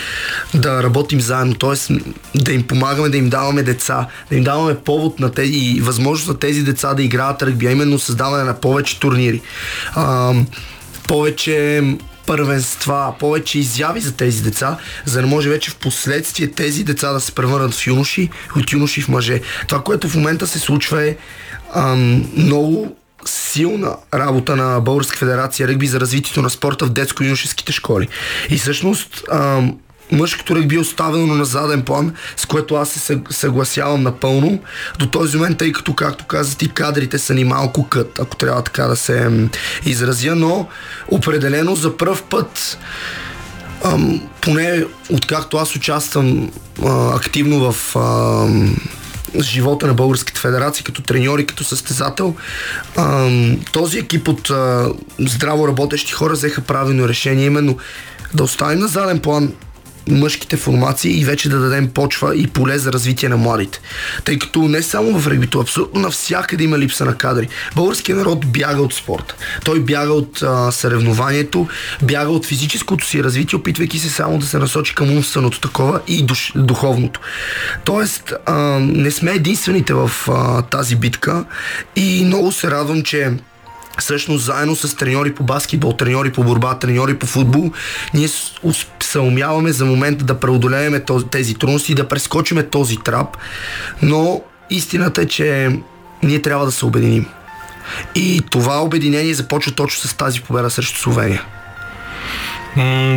[0.53, 1.93] да работим заедно, т.е.
[2.35, 6.27] да им помагаме, да им даваме деца, да им даваме повод на тези и възможност
[6.27, 9.41] на тези деца да играят ръгби, а именно създаване на повече турнири.
[9.95, 10.33] А,
[11.07, 11.83] повече
[12.31, 17.19] първенства, повече изяви за тези деца, за да може вече в последствие тези деца да
[17.19, 19.41] се превърнат в юноши, от юноши в мъже.
[19.67, 21.15] Това, което в момента се случва е
[21.75, 28.07] ам, много силна работа на Българска федерация ръгби за развитието на спорта в детско-юношеските школи.
[28.49, 29.23] И всъщност
[30.11, 34.59] мъжкото ръгби е оставено на заден план, с което аз се съг- съгласявам напълно.
[34.99, 38.61] До този момент, тъй като, както каза ти, кадрите са ни малко кът, ако трябва
[38.61, 39.29] така да се
[39.85, 40.67] изразя, но
[41.07, 42.77] определено за пръв път
[43.83, 46.51] ам, поне откакто аз участвам
[46.85, 48.77] а, активно в ам,
[49.39, 52.35] живота на Българската федерация, като треньор и като състезател,
[53.71, 57.77] този екип от а, здраво работещи хора взеха правилно решение, именно
[58.33, 59.53] да оставим на заден план
[60.09, 63.81] мъжките формации и вече да дадем почва и поле за развитие на младите.
[64.25, 67.47] Тъй като не само в регбито, абсолютно навсякъде има липса на кадри.
[67.75, 69.35] Българският народ бяга от спорта.
[69.65, 71.67] Той бяга от а, съревнованието,
[72.03, 76.23] бяга от физическото си развитие, опитвайки се само да се насочи към умственото такова и
[76.23, 77.19] душ, духовното.
[77.85, 81.45] Тоест, а, не сме единствените в а, тази битка
[81.95, 83.31] и много се радвам, че
[83.99, 87.71] всъщност заедно с треньори по баскетбол, треньори по борба, треньори по футбол,
[88.13, 88.27] ние
[88.99, 91.01] се умяваме за момента да преодолеем
[91.31, 93.37] тези трудности и да прескочиме този трап,
[94.01, 95.79] но истината е, че
[96.23, 97.25] ние трябва да се обединим.
[98.15, 101.45] И това обединение започва точно с тази победа срещу Словения.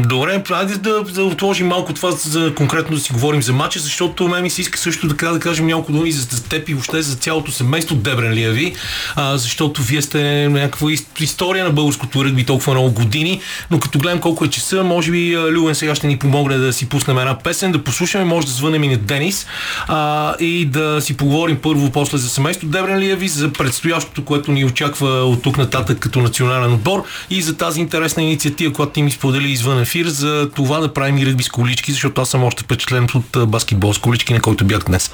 [0.05, 4.29] Добре, айде да, да отложим малко това, за конкретно да си говорим за матча, защото
[4.29, 7.17] мен ми се иска също така да кажем няколко думи за теб и въобще за
[7.17, 8.75] цялото семейство Дебрен Лияви,
[9.17, 10.89] а, защото вие сте някаква
[11.21, 13.41] история на българското ръгби толкова много години,
[13.71, 16.89] но като гледам колко е часа, може би Люен сега ще ни помогне да си
[16.89, 19.47] пуснем една песен, да послушаме, може да звънем и на Денис
[19.89, 24.65] а, и да си поговорим първо после за семейство Дебрен Лияви, за предстоящото, което ни
[24.65, 29.11] очаква от тук нататък като национален отбор и за тази интересна инициатива, която ти ми
[29.11, 32.45] сподели сподели извън ефир за това да правим и ръгби с колички, защото аз съм
[32.45, 35.11] още впечатлен от баскетбол с колички, на който бях днес.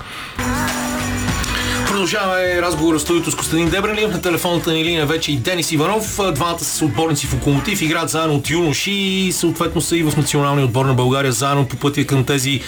[1.91, 4.13] Продължаваме разговора с студиото с Костадин Дебрелиев.
[4.13, 6.21] На телефонната ни линия вече и Денис Иванов.
[6.35, 10.65] Двамата са отборници в Локомотив, играят заедно от юноши и съответно са и в националния
[10.65, 12.61] отбор на България заедно по пътя към тези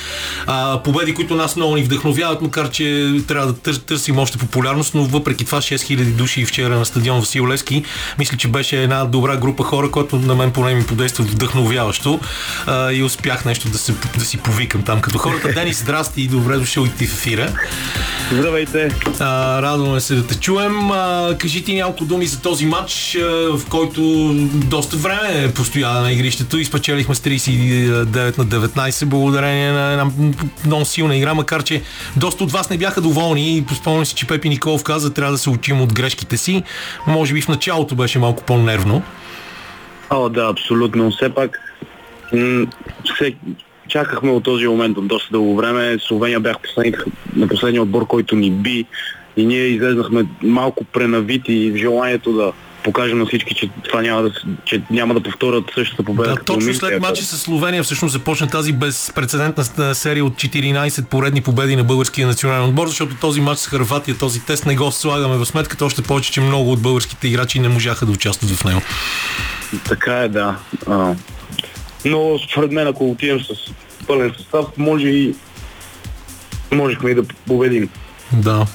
[0.47, 4.95] а, победи, които нас много ни вдъхновяват, макар че трябва да тър, търсим още популярност,
[4.95, 7.85] но въпреки това 6000 души вчера на стадион Васил Левски.
[8.19, 12.21] Мисля, че беше една добра група хора, която на мен поне ми подейства вдъхновяващо
[12.67, 15.49] а, и успях нещо да, се, да си повикам там като хората.
[15.55, 17.53] Денис, здрасти и добре дошъл и ти в ефира.
[18.33, 18.91] Здравейте!
[19.21, 20.91] А, радваме се да те чуем.
[20.91, 26.13] А, кажи ти няколко думи за този матч, а, в който доста време постоя на
[26.13, 30.11] игрището и спечелихме с 39 на 19 благодарение на една
[30.67, 31.83] много силна игра, макар че
[32.17, 35.51] доста от вас не бяха доволни спомням си, че Пепи Николов каза, трябва да се
[35.51, 36.63] учим от грешките си.
[37.07, 39.03] Може би в началото беше малко по-нервно.
[40.11, 41.11] О, да, абсолютно.
[41.11, 41.59] Все пак
[42.33, 42.67] м-
[43.93, 45.99] чакахме от този момент от доста дълго време.
[46.09, 47.05] Словения бях последник,
[47.37, 48.87] на последния отбор, който ни би
[49.37, 52.53] и ние излезнахме малко пренавити в желанието да
[52.85, 54.31] покажем на всички, че това няма да,
[54.65, 56.35] че няма да повторят същата победа.
[56.35, 61.41] Да, точно мисля, след матча с Словения всъщност започна тази безпредседентна серия от 14 поредни
[61.41, 65.37] победи на българския национален отбор, защото този матч с Харватия, този тест не го слагаме
[65.37, 68.81] в сметката, още повече, че много от българските играчи не можаха да участват в него.
[69.89, 70.57] Така е, да.
[70.87, 71.15] А,
[72.05, 73.73] но според мен, ако отидем с
[74.07, 75.35] пълен състав, може и
[76.73, 77.89] можехме и да победим.
[78.33, 78.67] Да.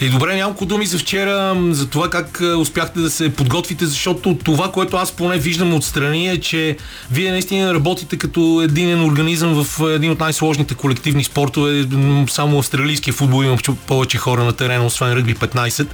[0.00, 4.72] И добре, няколко думи за вчера, за това как успяхте да се подготвите, защото това,
[4.72, 6.76] което аз поне виждам отстрани е, че
[7.10, 11.86] вие наистина работите като единен организъм в един от най-сложните колективни спортове.
[12.28, 13.56] Само австралийския футбол има
[13.86, 15.86] повече хора на терена, освен ръгби 15.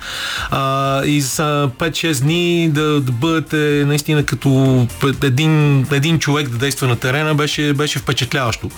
[0.50, 4.86] А, и за 5-6 дни да, да бъдете наистина като
[5.24, 8.70] един, един човек да действа на терена беше, беше впечатляващо.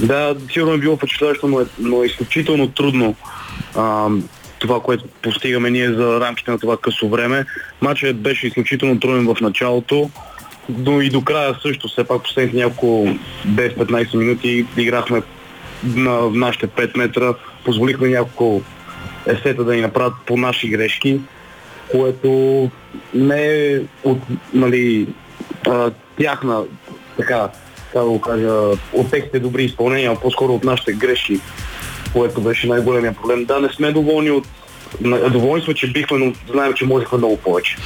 [0.00, 3.14] Да, сигурно е било впечатляващо, но е, но е изключително трудно
[3.78, 4.08] а,
[4.58, 7.44] това, което постигаме ние за рамките на това късо време.
[7.80, 10.10] Матчът беше изключително труден в началото,
[10.68, 13.08] но и до края също, все пак последните няколко
[13.46, 15.22] 10-15 минути играхме
[15.84, 18.62] на нашите 5 метра, позволихме няколко
[19.26, 21.20] есета да ни направят по наши грешки,
[21.90, 22.70] което
[23.14, 24.18] не е от
[24.54, 25.06] нали,
[26.20, 26.62] тяхна,
[27.16, 27.48] така,
[27.86, 28.52] така да го кажа,
[28.92, 31.40] от техните добри изпълнения, а по-скоро от нашите грешки
[32.12, 33.44] което беше най-големия проблем.
[33.44, 34.44] Да, не сме доволни от
[35.30, 37.76] Доволни сме, че бихме, но знаем, че можехме много повече.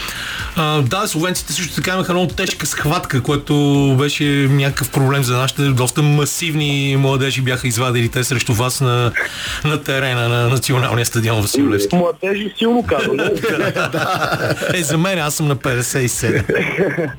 [0.57, 3.55] А, да, словенците също така имаха много тежка схватка, което
[3.99, 5.63] беше някакъв проблем за нашите.
[5.63, 9.13] Доста масивни младежи бяха извадили те срещу вас на,
[9.65, 11.97] на терена на националния стадион Василевски.
[11.97, 13.25] Младежи силно казано.
[14.75, 17.11] е, за мен аз съм на 57.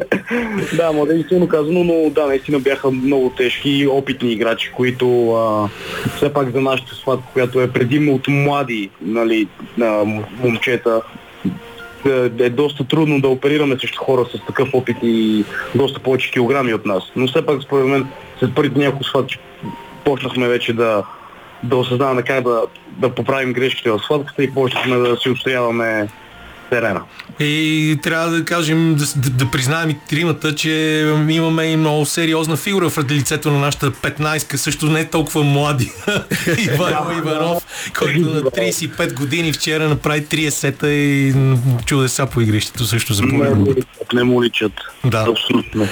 [0.76, 5.70] да, младежи силно казано, но да, наистина бяха много тежки и опитни играчи, които а,
[6.18, 9.48] все пак за нашата схватка, която е предимно от млади нали,
[10.44, 11.02] момчета,
[12.06, 16.74] е, е доста трудно да оперираме срещу хора с такъв опит и доста повече килограми
[16.74, 17.04] от нас.
[17.16, 18.08] Но все пак, според мен,
[18.40, 19.40] след първите няколко схватки
[20.06, 21.04] почнахме вече да,
[21.64, 26.08] да осъзнаваме как да, да поправим грешките в схватката и почнахме да си отстояваме
[26.74, 27.02] терена.
[27.40, 32.58] И трябва да кажем, да, да, да признаем и тримата, че имаме и много сериозна
[32.58, 35.92] фигура в лицето на нашата 15-ка, също не е толкова млади.
[36.74, 37.64] Иван Иванов,
[37.98, 41.34] който на 35 години вчера направи 3 сета и
[41.86, 43.24] чудеса по игрището също за
[44.14, 44.72] не му личат.
[45.06, 45.26] Да.
[45.30, 45.88] Абсолютно.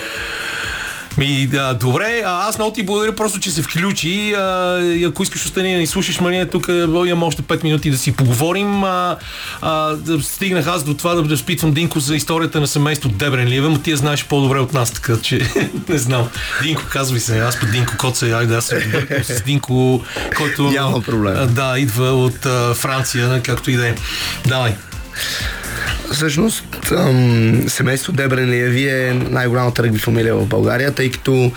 [1.18, 4.34] Ми, да, добре, а аз много ти благодаря просто, че се включи.
[4.34, 7.98] А, и ако искаш остани да ни слушаш, Мария, тук имам още 5 минути да
[7.98, 8.84] си поговорим.
[8.84, 9.18] А,
[9.62, 13.92] а, стигнах аз до това да разпитвам Динко за историята на семейство Дебренливе, но ти
[13.92, 15.42] я знаеш по-добре от нас, така че
[15.90, 16.30] не знам.
[16.64, 18.74] Динко, казвай се, аз по Динко Коце, айде аз
[19.24, 20.04] с Динко,
[20.38, 21.34] който Няма проблем.
[21.38, 23.96] А, да, идва от а, Франция, както и да е.
[24.48, 24.76] Давай.
[26.12, 31.52] Всъщност, ам, семейство Дебрен Леви е най-голямата ръгби фамилия в България, тъй като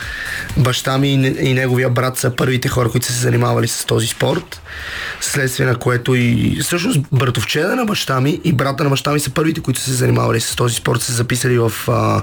[0.56, 1.08] баща ми
[1.40, 4.60] и неговия брат са първите хора, които са се занимавали с този спорт.
[5.20, 9.30] Следствие на което и всъщност братовчеда на баща ми и брата на баща ми са
[9.30, 12.22] първите, които са се занимавали с този спорт, са записали в а,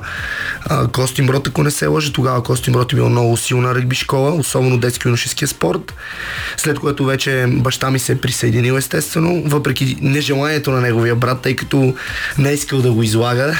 [0.65, 2.13] а, Костим Брод, ако не се лъжа.
[2.13, 5.93] Тогава Костим Брод е бил много силна ръгби школа, особено детски юношеския спорт.
[6.57, 11.55] След което вече баща ми се е присъединил естествено, въпреки нежеланието на неговия брат, тъй
[11.55, 11.90] като
[12.37, 13.59] не е искал да го излага.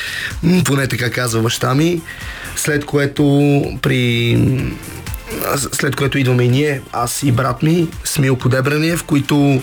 [0.64, 2.00] Поне така казва баща ми.
[2.56, 3.22] След което
[3.82, 4.36] при
[5.72, 9.62] след което идваме и ние, аз и брат ми, Смилко Дебраниев, които...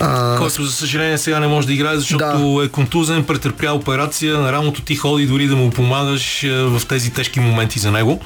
[0.00, 0.36] А...
[0.38, 2.64] Който за съжаление сега не може да играе, защото да.
[2.64, 7.40] е контузен, претърпя операция, на рамото ти ходи дори да му помагаш в тези тежки
[7.40, 8.20] моменти за него.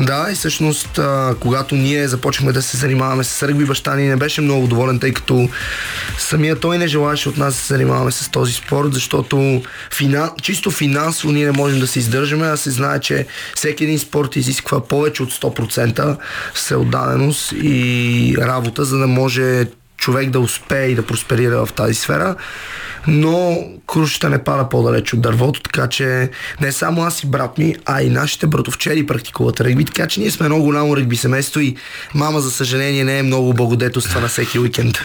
[0.00, 4.16] Да, и всъщност, а, когато ние започнахме да се занимаваме с ръгби, баща ни не
[4.16, 5.48] беше много доволен, тъй като
[6.18, 9.62] самия той не желаеше от нас да се занимаваме с този спорт, защото
[9.94, 10.30] финан...
[10.42, 13.26] чисто финансово ние не можем да се издържаме, а се знае, че
[13.56, 15.69] всеки един спорт изисква повече от 100%
[16.54, 19.66] всеотдаденост и работа, за да може
[20.00, 22.36] човек да успее и да просперира в тази сфера
[23.06, 26.30] но крушата не пада по-далеч от дървото, така че
[26.60, 30.30] не само аз и брат ми, а и нашите братовчери практикуват регби, така че ние
[30.30, 31.76] сме много голямо регби семейство и
[32.14, 34.98] мама, за съжаление, не е много благодетелства на всеки уикенд.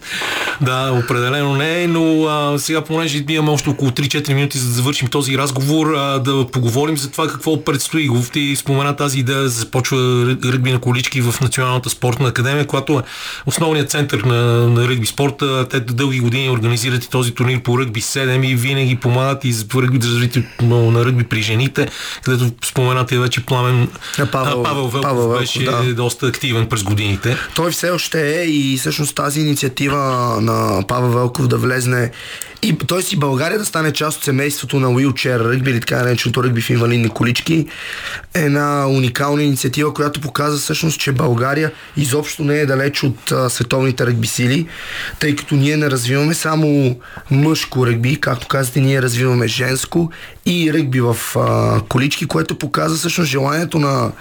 [0.60, 4.72] да, определено не е, но а, сега, понеже имаме още около 3-4 минути за да
[4.72, 8.10] завършим този разговор, а, да поговорим за това какво предстои.
[8.32, 9.98] Ти спомена тази идея да започва
[10.44, 13.02] ръгби на колички в Националната спортна академия, която е
[13.46, 15.68] основният център на, на ръгби спорта.
[15.70, 19.64] Те дълги години организират и този турнир по ръгби 7 и винаги помагат и за
[19.74, 21.88] ръгби развитието на ръгби при жените,
[22.22, 23.88] където споменате вече пламен
[24.32, 25.94] Павел, Павел Велков Павел Велков, беше да.
[25.94, 27.36] доста активен през годините.
[27.54, 29.98] Той все още е и всъщност тази инициатива
[30.40, 32.10] на Павел Велков да влезне
[32.62, 32.98] и т.е.
[33.12, 36.70] и България да стане част от семейството на Уилчер ръгби или така нареченото ръгби в
[36.70, 37.66] инвалидни колички
[38.34, 43.50] е една уникална инициатива, която показва всъщност, че България изобщо не е далеч от а,
[43.50, 44.66] световните ръгби сили,
[45.20, 46.96] тъй като ние не развиваме само
[47.30, 50.10] мъжко ръгби, както казвате, ние развиваме женско
[50.46, 54.12] и ръгби в а, колички, което показва всъщност желанието на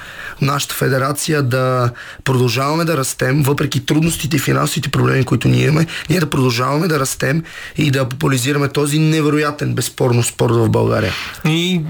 [0.41, 1.91] нашата федерация да
[2.23, 6.99] продължаваме да растем, въпреки трудностите и финансовите проблеми, които ние имаме, ние да продължаваме да
[6.99, 7.43] растем
[7.77, 11.13] и да популяризираме този невероятен, безспорно спорт в България.
[11.45, 11.81] И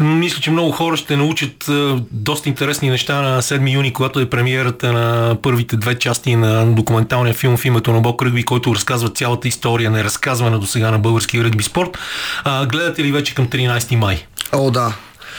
[0.00, 1.70] мисля, че много хора ще научат
[2.10, 7.34] доста интересни неща на 7 юни, когато е премиерата на първите две части на документалния
[7.42, 10.98] филм в името на Бог Ръгби, който разказва цялата история, не разказвана до сега на
[10.98, 11.98] български ръгби спорт.
[12.44, 14.26] А, гледате ли вече към 13 май?
[14.52, 14.96] О, да.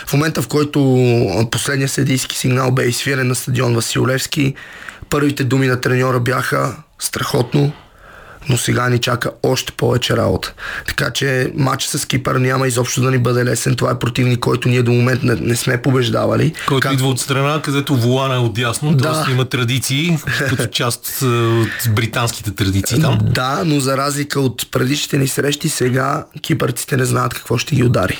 [0.07, 0.79] В момента, в който
[1.51, 4.53] последния съдийски сигнал бе изфирен на стадион Василевски,
[5.09, 7.71] първите думи на треньора бяха страхотно,
[8.49, 10.53] но сега ни чака още повече работа.
[10.87, 13.75] Така че матч с Кипър няма изобщо да ни бъде лесен.
[13.75, 16.53] Това е противник, който ние до момента не, не сме побеждавали.
[16.67, 16.93] Който как...
[16.93, 19.13] идва от страна, където Волана е отдясно, да.
[19.13, 19.31] т.е.
[19.31, 20.17] има традиции,
[20.49, 23.17] като част от британските традиции там.
[23.21, 27.83] Да, но за разлика от предишните ни срещи, сега кипърците не знаят какво ще ги
[27.83, 28.19] удари.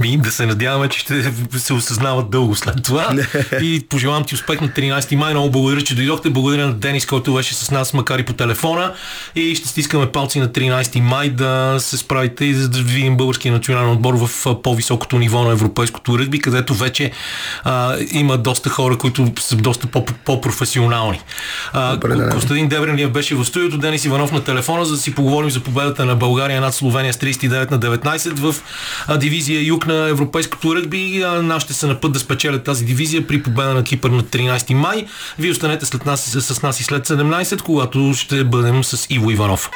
[0.00, 3.16] Ми, да се надяваме, че ще се осъзнават дълго след това.
[3.62, 5.34] и пожелавам ти успех на 13 май.
[5.34, 6.30] Много благодаря, че дойдохте.
[6.30, 8.92] Благодаря на Денис, който беше с нас, макар и по телефона.
[9.34, 13.52] И ще стискаме палци на 13 май да се справите и за да видим българския
[13.52, 17.10] национален отбор в по-високото ниво на европейското ръгби, където вече
[17.64, 19.86] а, има доста хора, които са доста
[20.24, 21.20] по-професионални.
[22.32, 26.04] Костадин Дебренлиев беше в студиото, Денис Иванов на телефона, за да си поговорим за победата
[26.04, 28.54] на България над Словения с 39 на 19 в
[29.06, 31.24] а, дивизия Юг на европейското ръгби.
[31.42, 35.06] Нашите са на път да спечелят тази дивизия при победа на Кипър на 13 май.
[35.38, 39.70] Вие останете след нас, с нас и след 17, когато ще бъдем с Иво Иванов.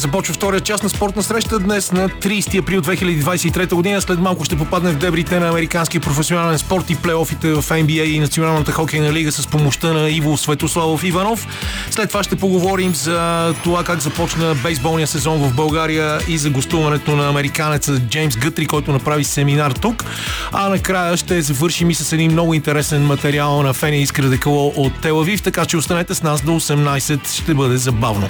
[0.00, 4.00] Започва втория част на спортна среща днес на 30 април 2023 година.
[4.00, 8.20] След малко ще попадне в дебрите на американски професионален спорт и плейофите в NBA и
[8.20, 11.46] Националната хокейна лига с помощта на Иво Светославов Иванов.
[11.90, 17.16] След това ще поговорим за това как започна бейсболния сезон в България и за гостуването
[17.16, 20.04] на американеца Джеймс Гътри, който направи семинар тук.
[20.52, 25.00] А накрая ще завършим и с един много интересен материал на Феня Искра Декало от
[25.00, 27.42] Телавив, така че останете с нас до 18.
[27.42, 28.28] Ще бъде забавно.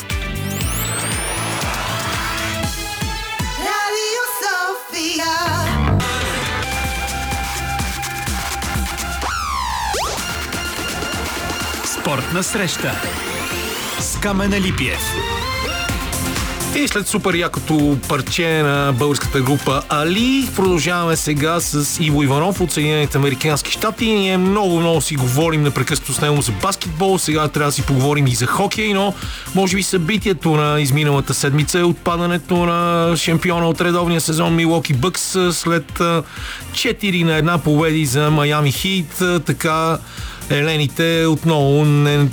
[12.20, 12.92] Спортна среща
[14.00, 15.00] с Камена Липиев.
[16.76, 22.72] И след супер якото парче на българската група Али, продължаваме сега с Иво Иванов от
[22.72, 24.06] Съединените Американски щати.
[24.06, 27.18] Ние много, много си говорим непрекъснато с него за баскетбол.
[27.18, 29.14] Сега трябва да си поговорим и за хокей, но
[29.54, 35.36] може би събитието на изминалата седмица е отпадането на шампиона от редовния сезон Милоки Бъкс
[35.52, 39.22] след 4 на една победи за Майами Хит.
[39.46, 39.98] Така
[40.50, 42.28] Елените отново не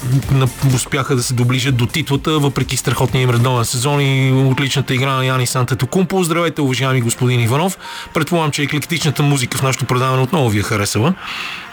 [0.76, 5.26] успяха да се доближат до титлата, въпреки страхотния им редовен сезон и отличната игра на
[5.26, 6.24] Яни Сантетокумпо.
[6.24, 7.78] Здравейте, уважаеми господин Иванов.
[8.14, 11.14] Предполагам, че еклектичната музика в нашото предаване отново ви е харесала.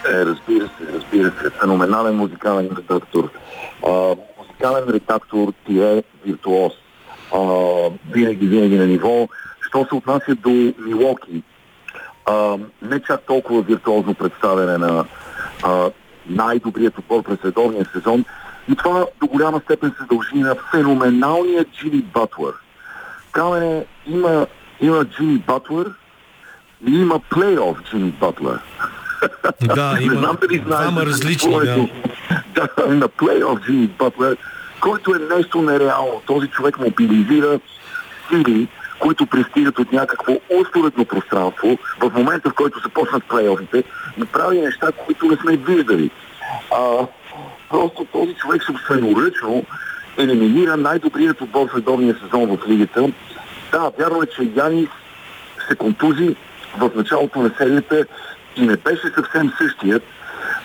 [0.09, 1.49] Е, разбира се, разбира се.
[1.59, 3.29] Феноменален музикален редактор.
[3.87, 6.73] А, музикален редактор ти е виртуоз.
[7.33, 7.39] А,
[8.11, 9.27] винаги, винаги на ниво.
[9.69, 11.43] Що се отнася до Милоки,
[12.25, 15.05] а, не чак толкова виртуозно представяне на
[15.63, 15.89] а,
[16.29, 18.25] най-добрият отбор през редовния сезон.
[18.71, 22.53] И това до голяма степен се дължи на феноменалния Джимми Батлер.
[23.31, 24.47] Камене има,
[24.81, 25.85] има Джимми Батлер
[26.87, 28.59] и има плейоф Джимми Батлер.
[29.75, 30.81] Да, има Не знам дали знаеш.
[30.81, 31.87] двама различни, да.
[32.77, 32.95] да.
[32.95, 34.37] на плейоф Джимми Батлер,
[34.81, 36.21] който е нещо нереално.
[36.25, 37.59] Този човек мобилизира
[38.29, 38.67] сили,
[39.05, 43.83] които пристигат от някакво успоредно пространство в момента, в който започнат плейофите
[44.17, 46.11] и прави неща, които не сме виждали.
[46.71, 47.07] А,
[47.69, 49.65] просто този човек собственоръчно
[50.17, 53.11] елиминира най-добрият отбор в редовния сезон в лигата.
[53.71, 54.89] Да, вярно е, че Янис
[55.69, 56.35] се контузи
[56.77, 58.05] в началото на серията
[58.55, 60.03] и не беше съвсем същият,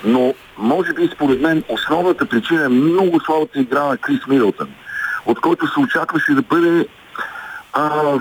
[0.05, 4.69] но може би според мен основната причина е много слабата игра на Крис Мидълтън,
[5.27, 6.87] от който се очакваше да бъде
[7.73, 8.19] а,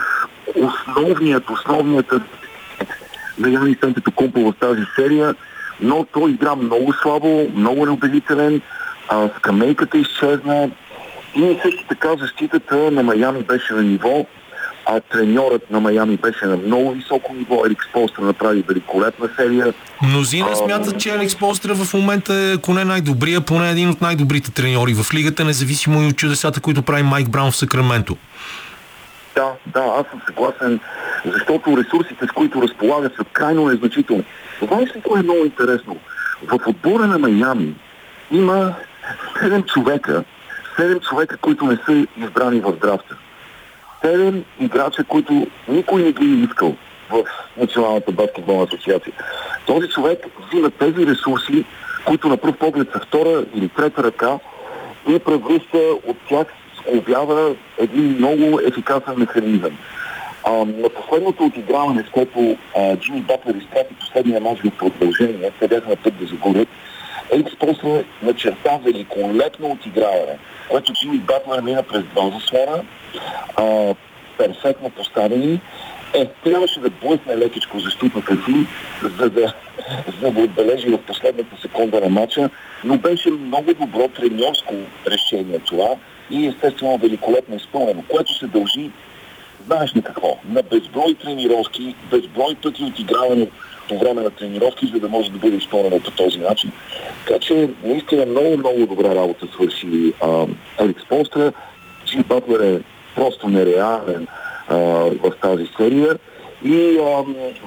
[0.55, 2.13] основният, основният
[3.39, 5.35] на Яни Сантетокумпо в тази серия,
[5.81, 8.61] но той игра много слабо, много неубедителен,
[9.09, 10.69] а, скамейката изчезна
[11.35, 14.25] и също така защитата на Майами беше на ниво,
[14.85, 17.65] а треньорът на Майами беше на много високо ниво.
[17.65, 19.73] Ерик Сполстър направи великолепна серия.
[20.01, 24.51] Мнозина смятат, че Алекс Полстра в момента е, ако не най-добрия, поне един от най-добрите
[24.51, 28.17] треньори в лигата, независимо и от чудесата, които прави Майк Браун в Сакраменто.
[29.39, 30.79] Да, да, аз съм съгласен,
[31.25, 34.23] защото ресурсите, с които разполагат, са крайно незначителни.
[34.61, 35.97] Знаеш ли кое е много интересно?
[36.43, 37.75] В отбора на Майами
[38.31, 38.73] има
[39.35, 40.23] 7 човека,
[40.77, 43.17] 7 човека, които не са избрани в драфта.
[44.03, 46.75] 7 играча, които никой не ги е искал
[47.09, 47.23] в
[47.57, 49.13] Националната баскетболна асоциация.
[49.65, 51.65] Този човек взима тези ресурси,
[52.05, 54.39] които на пръв поглед са втора или трета ръка
[55.07, 55.77] и превръща
[56.07, 56.47] от тях
[56.88, 59.77] обява един много ефикасен механизъм.
[60.43, 65.89] А, на последното отиграване, с което а, Джимми Батлер изпрати последния мач в продължение, бяха
[65.89, 66.67] на път да загубят,
[67.32, 70.38] Ерикс после начерта великолепно отиграване,
[70.69, 72.84] което Джимми Батлер мина през два заслона,
[73.57, 73.95] а,
[74.38, 75.61] перфектно поставени,
[76.13, 78.67] е, трябваше да блъсне лекичко защитника си,
[79.03, 79.53] за да,
[80.21, 82.49] за да отбележи в последната секунда на матча,
[82.84, 84.73] но беше много добро треньорско
[85.07, 85.89] решение това
[86.32, 88.91] и естествено великолепно изпълнено, което се дължи,
[89.65, 93.47] знаеш ли какво, на безброй тренировки, безброй пъти отиграване
[93.89, 96.71] по време на тренировки, за да може да бъде изпълнено по този начин.
[97.25, 100.45] Така че наистина много, много добра работа свърши а,
[100.77, 101.53] Алекс Полстра.
[102.05, 102.82] Джим Батлер е
[103.15, 104.27] просто нереален
[104.67, 104.75] а,
[105.23, 106.17] в тази серия.
[106.63, 107.23] И а,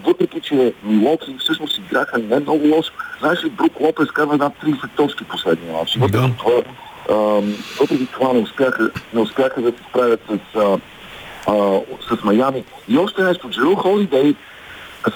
[0.06, 4.88] въпреки, че Милоки всъщност играха не много лошо, знаеш ли, Брук Лопес кара над 30
[4.96, 5.96] точки последния матч.
[5.96, 6.62] Въпреки това,
[7.80, 10.78] въпреки това не успяха, не успяха да се справят с, а,
[11.46, 12.64] а, с Майами.
[12.88, 14.34] И още нещо, Джеру Холидей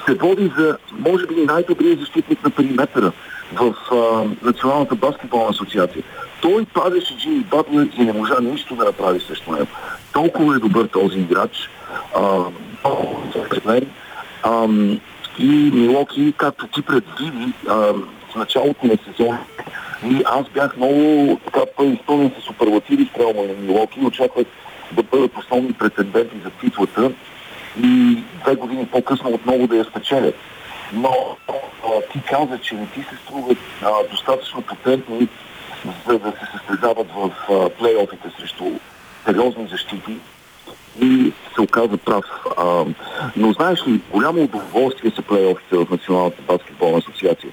[0.05, 3.11] се води за, може би, най-добрият защитник на периметъра
[3.53, 6.03] в а, Националната баскетболна асоциация.
[6.41, 9.67] Той падеше Джимми Батлер и не можа нищо да направи срещу него.
[10.13, 11.69] Толкова е добър този играч.
[12.15, 12.43] А.
[14.43, 14.67] А,
[15.39, 17.75] и Милоки, както ти предвиди, а,
[18.31, 19.39] в началото на сезона,
[20.05, 24.45] и аз бях много така изпълнен с суперлативи спрямо на Милоки и очаквах
[24.91, 27.11] да бъдат основни претенденти за титлата
[27.83, 30.35] и две години по-късно отново да я спечелят.
[30.93, 31.53] Но а,
[32.13, 35.27] ти каза, че не ти се струват а, достатъчно потентни,
[36.07, 38.65] за да се състезават в а, плейофите срещу
[39.25, 40.17] сериозни защити
[41.01, 42.25] и се оказа прав.
[42.57, 42.85] А,
[43.37, 47.51] но знаеш ли, голямо удоволствие са плейофите в Националната баскетболна асоциация.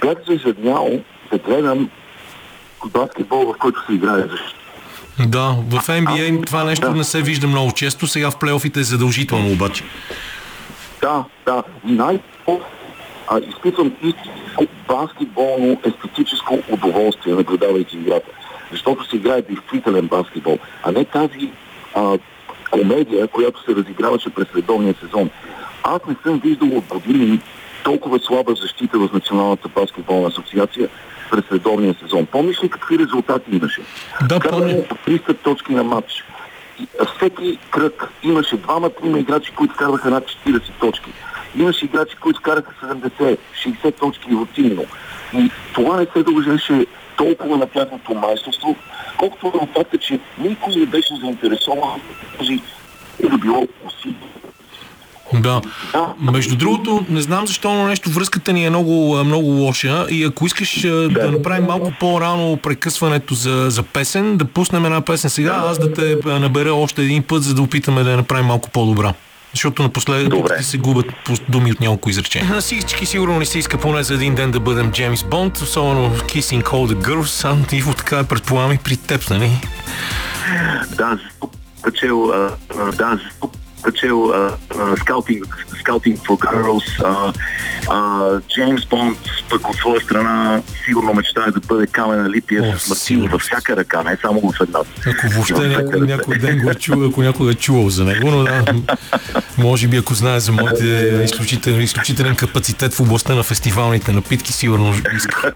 [0.00, 1.00] Бях зажаднял
[1.32, 1.90] да гледам
[2.86, 4.60] баскетбол, в който се играе защита.
[5.26, 9.52] Да, в NBA това нещо не се вижда много често, сега в плейофите е задължително
[9.52, 9.84] обаче.
[11.02, 11.62] Да, да.
[11.88, 12.20] И най
[13.28, 18.30] а, изпитвам истинско баскетболно естетическо удоволствие, наблюдавайки играта.
[18.72, 21.50] Защото се играе действителен баскетбол, а не тази
[21.94, 22.18] а,
[22.70, 25.30] комедия, която се разиграваше през редовния сезон.
[25.82, 27.40] Аз не съм виждал от години
[27.84, 30.88] толкова слаба защита в Националната баскетболна асоциация
[31.34, 32.26] през редовния сезон.
[32.26, 33.80] Помниш ли какви резултати имаше?
[34.28, 34.84] Да, помня.
[34.88, 36.24] по 300 точки на матч.
[37.16, 41.12] Всеки кръг имаше двама-трима играчи, които караха над 40 точки.
[41.56, 44.84] Имаше играчи, които караха 70, 60 точки рутинно.
[45.34, 48.76] И това не се дължеше толкова на тяхното майсторство,
[49.18, 52.00] колкото на факта, че никой не беше заинтересован
[53.30, 54.43] да било усилие.
[55.40, 55.60] Да.
[56.20, 60.46] Между другото, не знам защо, но нещо връзката ни е много, много лоша и ако
[60.46, 65.62] искаш а, да направим малко по-рано прекъсването за, за песен, да пуснем една песен сега,
[65.66, 68.70] аз да те а, набера още един път, за да опитаме да я направим малко
[68.70, 69.14] по-добра.
[69.52, 70.62] Защото напоследък Добре.
[70.62, 71.06] се губят
[71.48, 72.54] думи от няколко изречения.
[72.54, 76.10] На всички сигурно не се иска поне за един ден да бъдем Джеймс Бонд, особено
[76.10, 79.50] в Kissing All the Girls, а Иво така е предполагам и при теб, нали?
[80.96, 81.18] Да,
[81.84, 82.32] печел,
[82.96, 83.18] да,
[83.84, 86.84] печел а, а, скаутинг, скаутинг for girls,
[88.48, 89.18] Джеймс Бонд
[89.50, 93.30] пък от своя страна сигурно мечтае да бъде камена липия с Мартин сигурно.
[93.32, 94.90] във всяка ръка, не само в едната.
[95.06, 98.64] Ако въобще някой, ден го е чувал, ако някой е чувал за него, но да,
[99.58, 104.94] може би ако знае за моите изключителен, изключителен капацитет в областта на фестивалните напитки, сигурно
[105.16, 105.52] иска.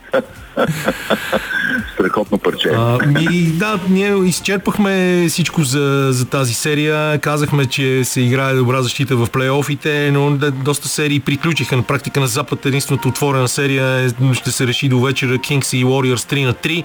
[1.94, 2.68] Страхотно парче.
[2.76, 7.18] А, ми, да, ние изчерпахме всичко за, за тази серия.
[7.18, 11.76] Казахме, че се играе добра защита в плейофите, но да, доста серии приключиха.
[11.76, 15.84] На практика на Запад единствената отворена серия е, ще се реши до вечера Kings и
[15.84, 16.84] Warriors 3 на 3.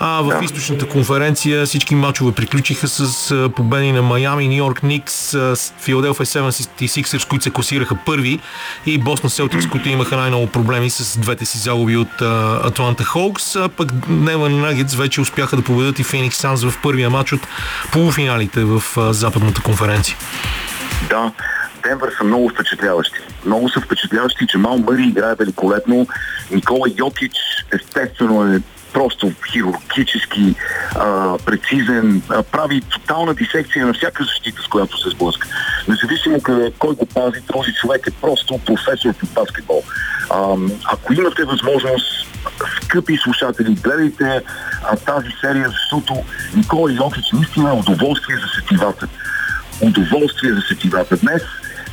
[0.00, 0.44] А в Да.
[0.44, 5.36] източната конференция всички матчове приключиха с победи на Майами, Нью Йорк Никс,
[5.80, 8.38] Филаделфия 76ers, които се класираха първи
[8.86, 12.60] и Бостон Селтикс, които имаха най-много проблеми с двете си загуби от а,
[12.94, 17.10] Атланта Хоукс, а пък Нева Нагетс вече успяха да победят и Феникс Санс в първия
[17.10, 17.40] матч от
[17.92, 18.82] полуфиналите в
[19.12, 20.16] западната конференция.
[21.08, 21.32] Да,
[21.82, 23.18] Денвър са много впечатляващи.
[23.46, 26.06] Много са впечатляващи, че Мал Мъри играе великолепно.
[26.50, 27.32] Никола Йотич
[27.72, 28.60] естествено е
[28.94, 30.54] просто хирургически
[30.94, 35.48] а, прецизен, а, прави тотална дисекция на всяка защита, с която се сблъска.
[35.88, 39.82] Независимо къде, кой го пази, този човек е просто професор по баскетбол.
[40.30, 40.56] А,
[40.92, 42.28] ако имате възможност,
[42.82, 44.42] скъпи слушатели, гледайте
[44.84, 46.14] а, тази серия, защото
[46.56, 49.08] Никола Йотич наистина е удоволствие за сетивата
[49.82, 51.16] удоволствие за сетивата.
[51.16, 51.42] Днес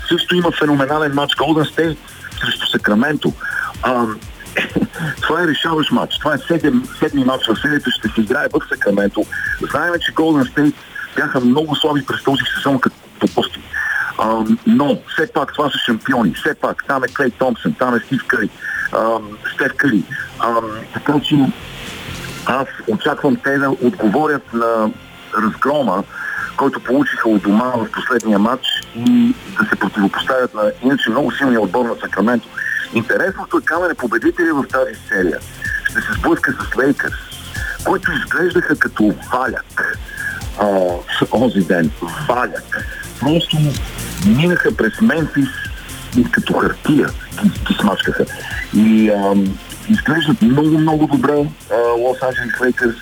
[0.10, 1.98] също има феноменален матч Golden State
[2.42, 3.34] срещу Сакраменто.
[3.84, 4.06] А,
[5.22, 6.18] това е решаващ матч.
[6.20, 9.26] Това е седем, седми матч в серията, ще се играе в Сакраменто.
[9.72, 10.74] Знаем, че Golden State
[11.16, 12.96] бяха много слаби през този сезон като
[13.36, 13.60] пости.
[14.18, 16.34] А, но все пак това са шампиони.
[16.34, 18.22] Все пак там е Клей Томпсън, там е Стив
[19.54, 20.04] Стеф Къри.
[20.40, 20.56] А,
[20.94, 21.36] така че
[22.46, 24.92] аз очаквам те да отговорят на
[25.38, 26.04] разгрома,
[26.58, 31.62] който получиха от дома в последния матч и да се противопоставят на иначе много силния
[31.62, 32.48] отбор на Сакраменто.
[32.94, 35.40] Интересното е камен е победителя в тази серия.
[35.90, 37.14] Ще се сблъска с Лейкърс,
[37.84, 39.98] които изглеждаха като валяк
[40.60, 40.68] а,
[41.34, 41.92] онзи ден.
[42.28, 42.86] Валяк.
[43.20, 43.58] Просто
[44.28, 45.50] минаха през Мемфис
[46.18, 47.08] и като хартия
[47.44, 48.26] ги, ги смачкаха.
[48.74, 49.58] И ам,
[49.90, 51.48] изглеждат много, много добре
[51.98, 52.96] Лос Анджелес Лейкърс.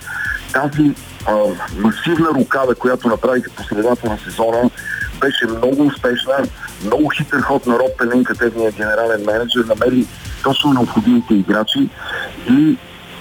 [0.54, 1.36] Тази а,
[1.78, 4.70] масивна рукава, която направиха по средата на сезона,
[5.20, 6.34] беше много успешна,
[6.86, 10.06] много хитър ход на Роб Пеленка, техният генерален менеджер, намери
[10.44, 11.90] точно необходимите играчи
[12.50, 12.78] и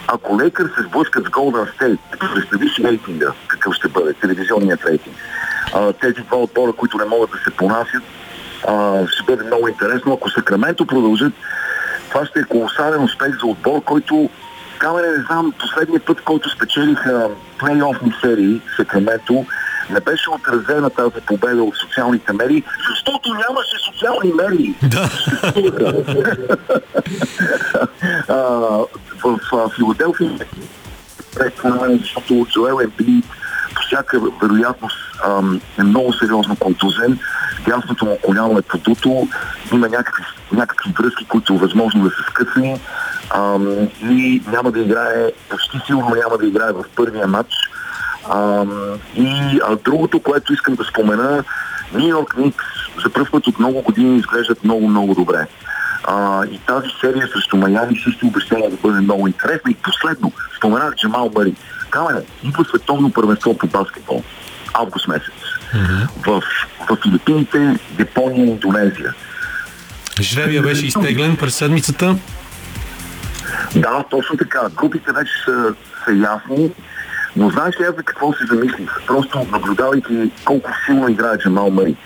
[0.06, 1.98] ако Лейкър се сблъскат с Golden State,
[2.34, 5.16] представи си рейтинга, какъв ще бъде, телевизионният рейтинг.
[5.74, 8.02] А, тези два отбора, които не могат да се понасят,
[8.68, 10.12] а, ще бъде много интересно.
[10.12, 11.32] Ако Сакраменто продължат,
[12.08, 14.30] това ще е колосален успех за отбор, който
[14.78, 19.46] Камене, не знам, последния път, който спечелиха плей-офни серии Сакраменто,
[19.90, 24.74] не беше отразена тази победа от социалните медии, защото нямаше социални медии.
[24.82, 25.08] Да.
[29.22, 30.30] В а, Филаделфия
[32.00, 33.24] защото Джоел Ембит
[33.74, 37.18] по всяка вероятност ам, е много сериозно контузен.
[37.66, 39.28] Дясното му коляно е подуто,
[39.72, 42.80] има някакви, някакви връзки, които е възможно да са скъсани
[43.34, 47.54] ам, и няма да играе, почти сигурно няма да играе в първия матч.
[48.30, 51.44] Ам, и а, другото, което искам да спомена,
[51.92, 52.64] Нью Йорк Никс
[53.02, 55.46] за първ път от много години изглеждат много, много добре.
[56.04, 59.70] А, и тази серия срещу Майами също обещава да бъде много интересна.
[59.70, 61.54] И последно, споменах Джамал Мари.
[61.90, 64.22] Камене, идва световно първенство по баскетбол.
[64.74, 65.34] Август месец.
[66.26, 66.42] В,
[66.90, 69.14] в Филипините, Япония и Индонезия.
[70.20, 72.16] Жребия беше изтеглен през седмицата.
[73.74, 74.60] Да, точно така.
[74.76, 75.74] Групите вече са,
[76.04, 76.70] са ясни.
[77.38, 79.06] Но знаеш ли аз за какво се замислих?
[79.06, 81.96] Просто наблюдавайки колко силно играе Джамал Мей.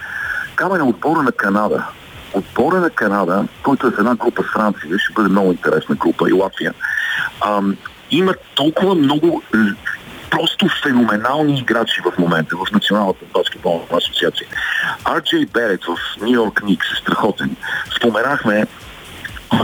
[0.54, 1.86] Камен е отбора на Канада.
[2.34, 6.30] Отбора на Канада, който е в една група с Франция, ще бъде много интересна група
[6.30, 6.74] и Латвия,
[7.40, 7.76] ам,
[8.10, 9.42] има толкова много
[10.30, 14.46] просто феноменални играчи в момента в Националната баскетболна асоциация.
[15.04, 17.56] Арджей Берет в Нью Йорк Никс е страхотен.
[17.96, 18.66] Споменахме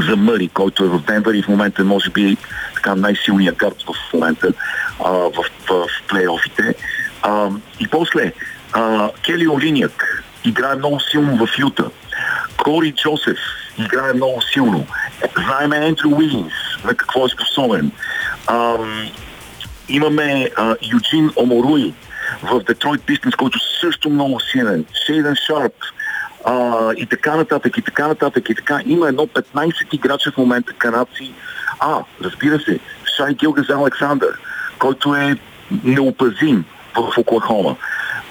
[0.08, 2.36] за Мъри, който е в Денвер и в момента може би
[2.74, 4.52] така най-силният гард в момента
[5.04, 6.74] а, в, в, в плейофите.
[7.22, 7.48] А,
[7.80, 8.32] и после
[8.72, 11.84] а, Кели Олиняк играе много силно в Юта.
[12.64, 13.38] Кори Джосеф
[13.78, 14.86] играе много силно.
[15.36, 16.52] Знаеме Ендрю Уилинс
[16.84, 17.90] на какво е способен.
[18.46, 18.76] А,
[19.88, 21.94] имаме а, Юджин Оморуи
[22.42, 24.84] в Детройт Пистенс, който също много силен.
[25.06, 25.74] Шейден Шарп,
[26.44, 28.80] а, и така нататък, и така нататък, и така.
[28.86, 31.32] Има едно 15 играча в момента канадци.
[31.80, 32.78] А, разбира се,
[33.16, 34.38] Шай Гилгаз Александър,
[34.78, 35.36] който е
[35.84, 36.64] неопазим
[36.96, 37.76] в Оклахома.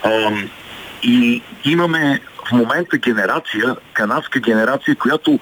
[0.03, 0.32] А,
[1.03, 5.39] и имаме в момента генерация, канадска генерация, която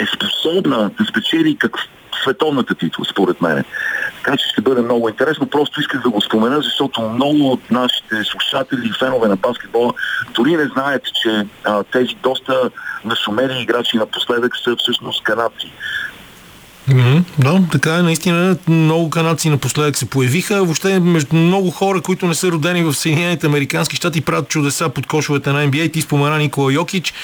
[0.00, 1.76] е способна да спечели как
[2.22, 3.64] световната титла, според мен.
[4.24, 5.46] Така че ще бъде много интересно.
[5.46, 9.92] Просто исках да го спомена, защото много от нашите слушатели и фенове на баскетбола
[10.34, 12.70] дори не знаят, че а, тези доста
[13.04, 15.72] нашумели играчи напоследък са всъщност канадци.
[16.88, 20.64] Mm-hmm, да, така е, наистина много канадци напоследък се появиха.
[20.64, 25.06] Въобще между много хора, които не са родени в Съединените Американски щати, правят чудеса под
[25.06, 25.92] кошовете на NBA.
[25.92, 27.14] Ти спомена Никола Йокич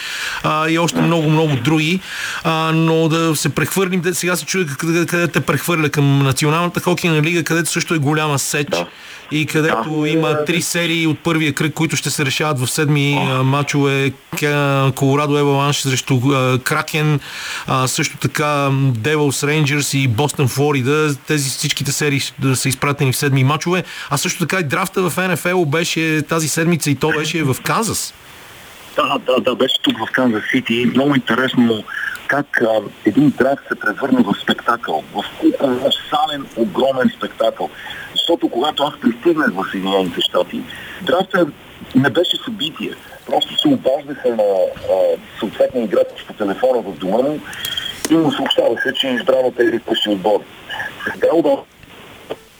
[0.43, 2.01] а, и още много-много други.
[2.45, 7.23] А, но да се прехвърлим, сега се чуя къде, къде те прехвърля към Националната хокейна
[7.23, 8.67] лига, където също е голяма сеч.
[8.71, 8.87] Да
[9.31, 10.09] и където да.
[10.09, 13.43] има три серии от първия кръг, които ще се решават в седми oh.
[13.43, 14.13] мачове.
[14.95, 16.21] Колорадо Еваланш срещу
[16.65, 17.21] Кракен,
[17.67, 21.15] а, също така Девилс Рейнджерс и Бостън Флорида.
[21.27, 23.85] Тези всичките серии да са изпратени в седми мачове.
[24.11, 28.15] А също така и драфта в НФЛ беше тази седмица и то беше в Казас.
[28.97, 30.91] Да, да, да, беше тук в Канзас Сити.
[30.95, 31.85] Много интересно
[32.27, 35.25] как а, един драфт се превърна в спектакъл, в
[35.59, 37.71] колосален, огромен спектакъл.
[38.13, 40.63] Защото когато аз пристигнах в Съединените щати,
[41.03, 41.47] драфта
[41.95, 42.91] не беше събитие.
[43.27, 44.45] Просто се обаждаха на
[45.39, 47.41] съответния играч по телефона в дома му
[48.15, 50.41] му съобщаваха, че е избран от тези пъщи отбор.
[51.05, 51.29] Сега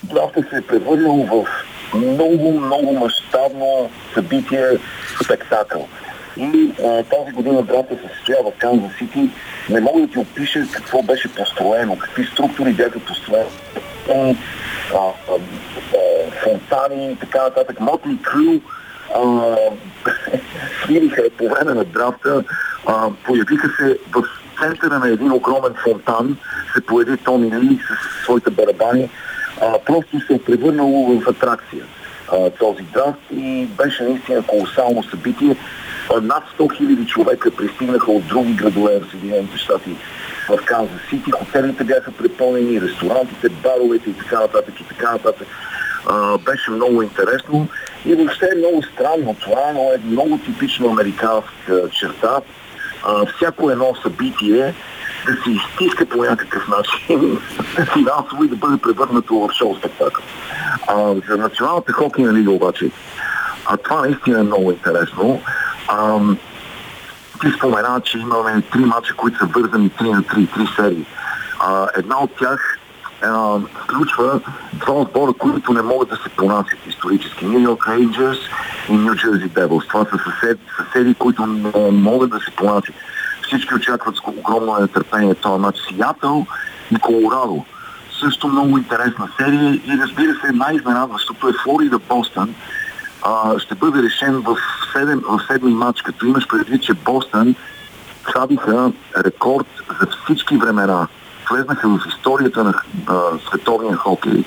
[0.03, 1.47] драфта се е превърнал в
[1.95, 4.67] много, много мащабно събитие,
[5.25, 5.89] спектакъл.
[6.37, 9.31] И а, тази година драфта се състоява в Канзас Сити.
[9.71, 13.51] Не мога да ти опиша какво беше построено, какви структури бяха построени.
[14.09, 14.35] А,
[14.95, 17.81] а, а, фонтани и така нататък.
[17.81, 18.61] Мотли Крю
[20.85, 22.45] свириха по време на драфта.
[22.87, 26.37] А, появиха се в центъра на един огромен фонтан,
[26.75, 29.11] се появи Тони Ли с своите барабани.
[29.63, 31.85] А, просто се е превърнало в атракция
[32.33, 35.57] а, този драфт и беше наистина колосално събитие.
[36.23, 39.97] Над 100 хиляди човека пристигнаха от други градове в Съединените щати
[40.49, 41.31] в Канзас Сити.
[41.31, 45.49] Хотелите бяха препълнени, ресторантите, баровете и така нататък и така нататък.
[46.07, 47.69] А, беше много интересно
[48.07, 52.41] и въобще е много странно това, но е много типично американска черта.
[53.05, 54.75] А, всяко едно събитие
[55.27, 57.39] да се изтиска по някакъв начин
[57.93, 60.25] финансово и да бъде превърнато в шоу спектакъл.
[60.89, 62.91] А, за Националната хокейна лига обаче,
[63.67, 65.41] а това наистина е много интересно.
[65.89, 66.19] А,
[67.41, 71.07] ти спомена, че имаме три мача, които са вързани 3 на 3, три серии.
[71.59, 72.79] А, една от тях
[73.23, 74.41] а, включва
[74.73, 77.45] два отбора, които не могат да се понасят исторически.
[77.45, 78.39] Нью Йорк Рейнджерс
[78.91, 79.87] и Нью Джерси Девилс.
[79.89, 82.95] Това са съсед, съседи, които не могат да се понасят.
[83.43, 85.79] Всички очакват с огромно нетърпение този матч.
[85.89, 86.47] Сиатъл
[86.91, 87.65] и Колорадо.
[88.21, 92.55] Също много интересна серия и разбира се най-изненадващото е Флорида Бостън,
[93.59, 94.57] ще бъде решен в,
[94.95, 97.55] 7, в седми матч, като имаш предвид, че Бостън
[98.23, 98.93] хвабиха
[99.25, 99.67] рекорд
[100.01, 101.07] за всички времена.
[101.51, 102.75] Влезнаха в историята на
[103.07, 103.15] а,
[103.49, 104.45] световния хокей,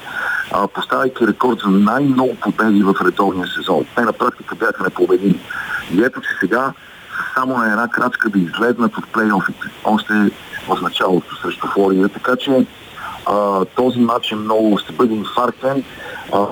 [0.53, 3.85] а, поставяйки рекорд за най-много победи в редовния сезон.
[3.95, 5.39] Те на практика бяха непобедими.
[5.93, 6.73] И ето, че сега
[7.35, 10.13] само на една крачка да излезнат от плейофите, още
[10.67, 12.09] в началото срещу Флорида.
[12.09, 12.65] Така че
[13.25, 15.83] а, този матч е много, ще бъде инфарктен.
[16.33, 16.45] А,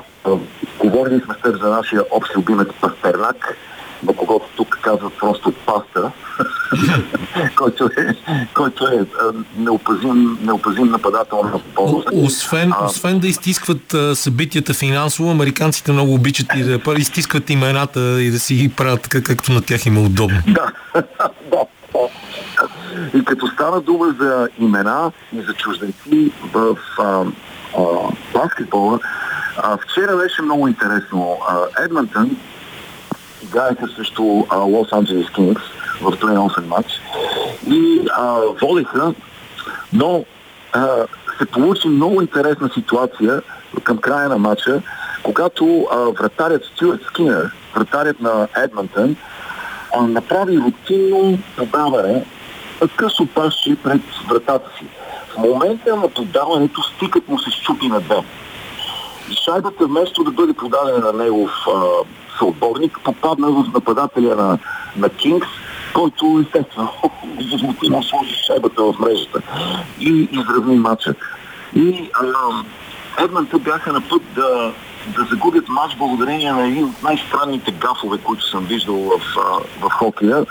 [0.79, 3.57] Говорили сме с за нашия общ любимец Пастернак,
[4.03, 6.11] на когото тук казват просто паста,
[7.55, 8.15] който е,
[8.53, 9.05] който е
[9.57, 12.05] неопазим, неопазим нападател на полза.
[12.13, 18.31] Освен, а, освен да изтискват събитията финансово, американците много обичат и да изтискват имената и
[18.31, 20.37] да си ги правят така, както на тях има е удобно.
[20.47, 20.71] Да,
[21.51, 21.65] да.
[23.13, 27.23] И като стана дума за имена и за чужденци в а,
[27.77, 27.83] а,
[28.33, 28.99] баскетбола,
[29.57, 31.37] А, вчера беше много интересно.
[31.49, 32.37] А, Едмонтън
[33.51, 34.23] играеха срещу
[34.53, 35.61] Лос Анджелес Кингс
[36.01, 37.01] в плей-офен матч
[37.67, 39.13] и а, водеха,
[39.93, 40.25] но
[40.73, 40.87] а,
[41.37, 43.41] се получи много интересна ситуация
[43.83, 44.81] към края на матча,
[45.23, 49.15] когато а, вратарят Стюарт Скинер, вратарят на Едмонтън,
[50.01, 52.25] направи рутинно подаване,
[52.95, 54.85] късо пасче пред вратата си.
[55.33, 58.23] В момента на подаването стикът му се щупи на две.
[59.31, 61.81] И шайбата вместо да бъде подадена на негов а,
[62.41, 64.57] съотборник, попадна в нападателя на,
[64.97, 65.47] на Кингс,
[65.93, 66.89] който естествено
[67.51, 69.41] възмутимо сложи шайбата в мрежата
[69.99, 71.15] и изравни матча.
[71.75, 72.09] И
[73.19, 74.73] Едманта бяха на път да,
[75.15, 79.19] да загубят матч благодарение на един от най-странните гафове, които съм виждал в,
[79.81, 80.45] в хокея.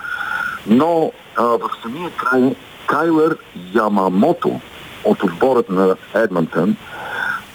[0.66, 2.54] Но а, в самия край
[2.86, 3.36] Кайлер
[3.74, 4.60] Ямамото
[5.04, 6.76] от отборът на Едмонтън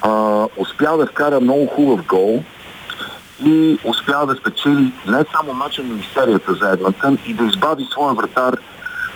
[0.02, 2.42] а, успя да вкара много хубав гол
[3.44, 8.14] и успя да спечели не само мача, но и за Едмонтън и да избави своя
[8.14, 8.56] вратар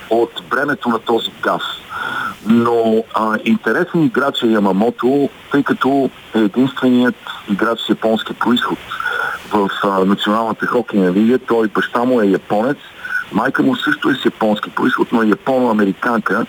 [0.09, 1.61] от бремето на този гаф.
[2.45, 7.15] Но а, интересен играч е Ямамото, тъй като е единственият
[7.51, 8.79] играч с японски происход
[9.51, 11.39] в а, Националната хокейна лига.
[11.39, 12.77] Той баща му е японец,
[13.31, 16.45] майка му също е с японски происход, но е японо-американка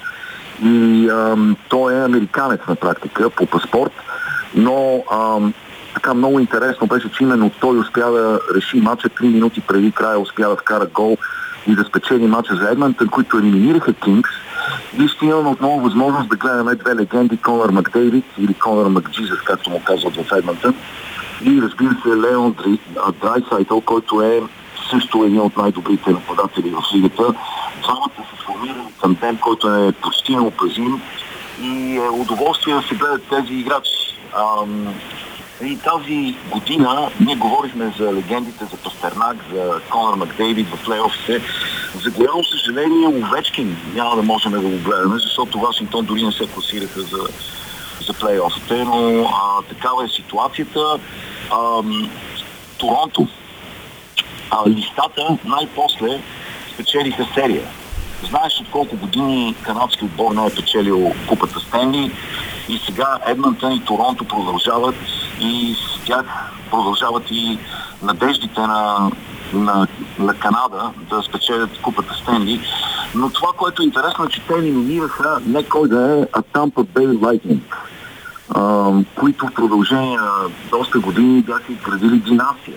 [0.65, 1.37] и а,
[1.69, 3.93] той е американец на практика по паспорт,
[4.55, 5.39] но а,
[5.95, 10.19] така много интересно беше, че именно той успя да реши матча 3 минути преди края,
[10.19, 11.17] успя да вкара гол
[11.67, 14.31] и да спечели матча за Едмантън, които елиминираха Кингс.
[14.99, 19.71] И ще имаме отново възможност да гледаме две легенди, Конър Макдейвид или Конър Макджизес, както
[19.71, 20.75] му казват в Едмантън.
[21.45, 22.55] И разбира се Леон
[23.21, 24.43] Драйсайтъл, който е
[24.91, 27.35] също един от най-добрите нападатели в лигата.
[27.83, 31.01] Двамата са сформирани тандем, който е почти неопазим
[31.61, 34.19] и е удоволствие да се гледат тези играчи.
[35.61, 41.41] И тази година ние говорихме за легендите, за Пастернак, за Конор Макдейвид в плейофите.
[42.03, 46.47] За голямо съжаление, Овечкин няма да можем да го гледаме, защото Вашингтон дори не се
[46.47, 47.29] класираха за,
[48.07, 50.99] за плейофите, но а, такава е ситуацията.
[51.51, 51.83] А,
[52.79, 53.29] Торонто.
[54.51, 56.21] А, листата най-после
[56.75, 57.69] спечелиха серия.
[58.29, 62.13] Знаеш от колко години канадски отбор не е печелил купата Стенли
[62.69, 64.95] и сега Едмантън и Торонто продължават
[65.41, 66.27] и с тях
[66.71, 67.59] продължават и
[68.03, 69.11] надеждите на,
[69.53, 69.87] на,
[70.19, 72.61] на Канада да спечелят купата Стенли.
[73.15, 76.85] Но това, което е интересно, е, че те елиминираха не кой да е, а Tampa
[76.85, 77.61] Bay Lightning,
[78.55, 80.33] а, които в продължение на
[80.71, 82.77] доста години бяха изградили династия.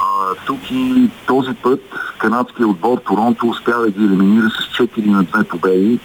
[0.00, 1.80] А, тук и този път
[2.18, 6.00] канадският отбор Торонто успя да ги елиминира с 4 на 2 победи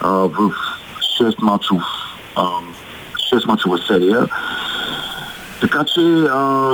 [0.00, 0.52] а, в
[1.20, 1.82] 6 мачов
[3.34, 4.26] 6 мачова серия.
[5.60, 6.00] Така че
[6.32, 6.70] а,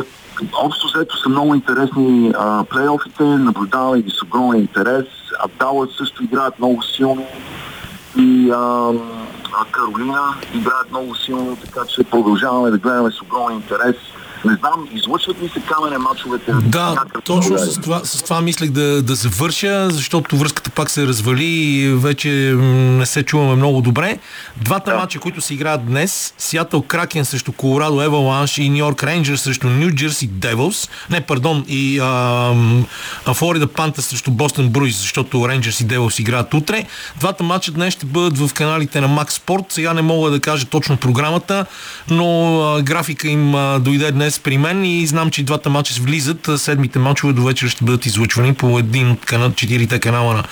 [0.62, 5.07] общо взето са много интересни а, плейофите, наблюдаваме ги с огромен интерес.
[5.39, 7.27] А Далът също играят много силно
[8.18, 8.93] и а,
[9.53, 13.97] а Каролина играят много силно, така че продължаваме да гледаме с огромен интерес
[14.45, 16.53] не знам, излъчват ли се камене мачовете?
[16.62, 21.45] Да, точно с това, с това мислех да, да завърша, защото връзката пак се развали
[21.45, 24.18] и вече не се чуваме много добре.
[24.57, 24.97] Двата да.
[24.97, 29.68] мача, които се играят днес, Сиатъл Кракен срещу Колорадо Еваланш и Нью Йорк Рейнджерс срещу
[29.68, 32.01] Нью Джерси Девилс, не, пардон, и
[33.34, 36.86] Флорида Панта срещу Бостон Бруис, защото Рейнджерс и Девилс играят утре.
[37.16, 39.64] Двата мача днес ще бъдат в каналите на Max Sport.
[39.68, 41.66] Сега не мога да кажа точно програмата,
[42.11, 45.95] но а, графика им а, дойде днес днес при мен и знам, че двата мача
[46.01, 46.51] влизат.
[46.57, 50.45] Седмите мачове до вечера ще бъдат излъчвани по един от канал, четирите канала на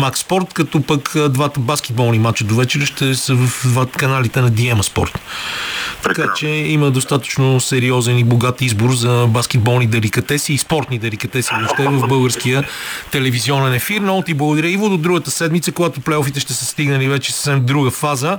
[0.00, 4.50] Max Sport, като пък двата баскетболни мача до вечера ще са в двата каналите на
[4.50, 5.18] Диема Спорт.
[6.02, 11.82] Така че има достатъчно сериозен и богат избор за баскетболни деликатеси и спортни деликатеси въобще
[11.82, 12.64] в българския
[13.10, 14.00] телевизионен ефир.
[14.00, 14.88] Много ти благодаря, Иво.
[14.88, 18.38] До другата седмица, когато плейофите ще са стигнали вече съвсем друга фаза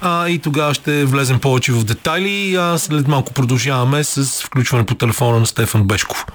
[0.00, 2.54] а, и тогава ще влезем повече в детайли.
[2.54, 6.26] А след малко продължаваме с включване по телефона на Стефан Бешков.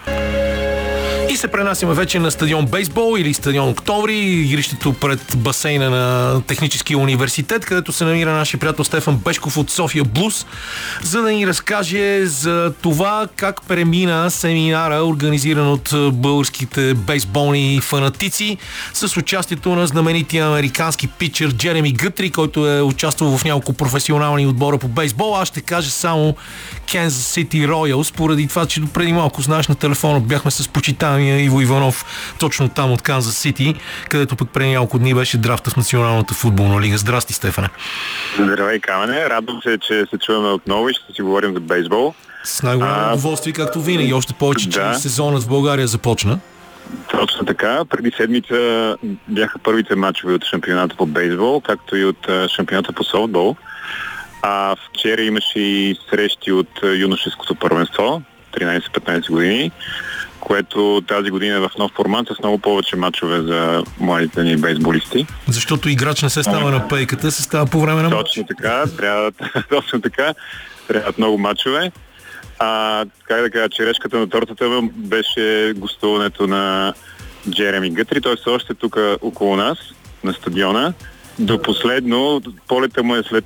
[1.29, 6.97] И се пренасяме вече на стадион Бейсбол или стадион Октомври, игрището пред басейна на Техническия
[6.97, 10.45] университет, където се намира нашия приятел Стефан Бешков от София Блус,
[11.01, 18.57] за да ни разкаже за това как премина семинара, организиран от българските бейсболни фанатици,
[18.93, 24.77] с участието на знаменития американски питчер Джереми Гътри, който е участвал в няколко професионални отбора
[24.77, 25.37] по бейсбол.
[25.37, 26.35] Аз ще кажа само
[26.87, 27.07] Kansas
[27.47, 30.67] City Royals, поради това, че преди малко знаеш на телефона бяхме с
[31.07, 32.05] почитания Иво Иванов
[32.39, 33.75] точно там от Канзас Сити,
[34.09, 36.97] където пък преди няколко дни беше драфта в Националната футболна лига.
[36.97, 37.69] Здрасти, Стефане.
[38.39, 39.29] Здравей, Камене.
[39.29, 42.13] Радвам се, че се чуваме отново и ще си говорим за бейсбол.
[42.43, 44.13] С най-голямо удоволствие, както винаги.
[44.13, 44.93] Още повече, че да.
[44.93, 46.39] сезонът в България започна.
[47.11, 47.85] Точно така.
[47.89, 48.95] Преди седмица
[49.27, 53.55] бяха първите матчове от шампионата по бейсбол, както и от шампионата по софтбол.
[54.41, 58.21] А вчера имаше и срещи от юношеското първенство,
[58.53, 59.71] 13-15 години,
[60.47, 65.25] което тази година е в нов формат с много повече матчове за младите ни бейсболисти.
[65.47, 68.09] Защото играч не се става на пейката, се става по време на.
[68.09, 69.31] Точно така, трябва,
[69.69, 70.33] точно така,
[70.87, 71.91] трябват много матчове.
[72.59, 76.93] А, как да кажа, черешката на тортата беше гостуването на
[77.49, 78.21] Джереми Гътри.
[78.21, 79.77] Той все още е тук около нас,
[80.23, 80.93] на стадиона.
[81.39, 83.45] До последно, полета му е след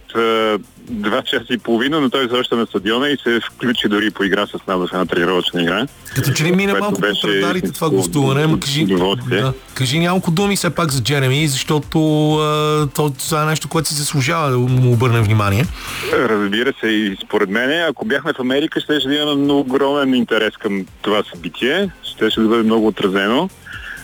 [0.90, 4.48] два часа и половина, но той е на стадиона и се включи дори по игра
[4.48, 5.88] с нас в една тренировъчна игра.
[6.16, 8.86] Като че ли мина малко беше по радарите това гостуване, ама кажи,
[9.30, 13.88] да, кажи няколко думи все пак за Джереми, защото а, то, това е нещо, което
[13.88, 15.66] си заслужава да му обърнем внимание.
[16.14, 20.86] Разбира се, и според мен, ако бяхме в Америка, ще да имаме огромен интерес към
[21.02, 21.90] това събитие.
[22.04, 23.50] Ще ще да бъде много отразено.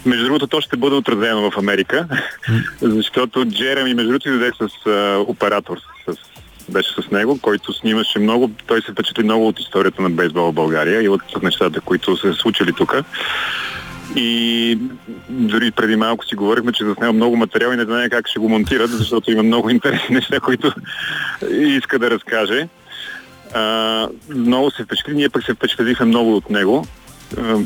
[0.06, 2.08] Между другото, то ще бъде отразено в Америка,
[2.82, 5.78] защото Джереми, между другото, дойде с а, оператор,
[6.70, 10.56] беше с него, който снимаше много, той се впечатли много от историята на бейсбола в
[10.56, 12.96] България и от нещата, които са случили тук.
[14.16, 14.80] И
[15.30, 18.50] дори преди малко си говорихме, че заснема много материал и не знае как ще го
[18.50, 20.72] монтират, защото има много интересни неща, които
[21.52, 22.68] иска да разкаже.
[23.54, 26.88] А, много се впечатли, ние пък се впечатлихме много от него.
[27.38, 27.58] А,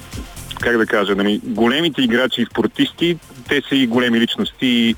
[0.60, 4.96] как да кажа, нали, големите играчи и спортисти, те са и големи личности и,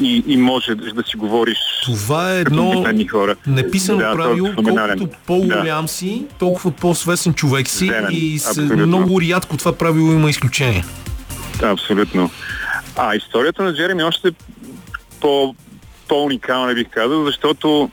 [0.00, 3.36] и, и може да си говориш Това е едно хора.
[3.46, 4.98] неписано Да, е правило, феноменален.
[4.98, 8.86] колкото по-голям си, толкова по-свестен човек си Верен, и с, абсолютно.
[8.86, 10.84] много рядко това правило има изключение.
[11.60, 12.30] Да, абсолютно.
[12.96, 14.30] А историята на Джереми е още
[15.20, 15.54] по,
[16.08, 17.90] по-уникална, бих казал, защото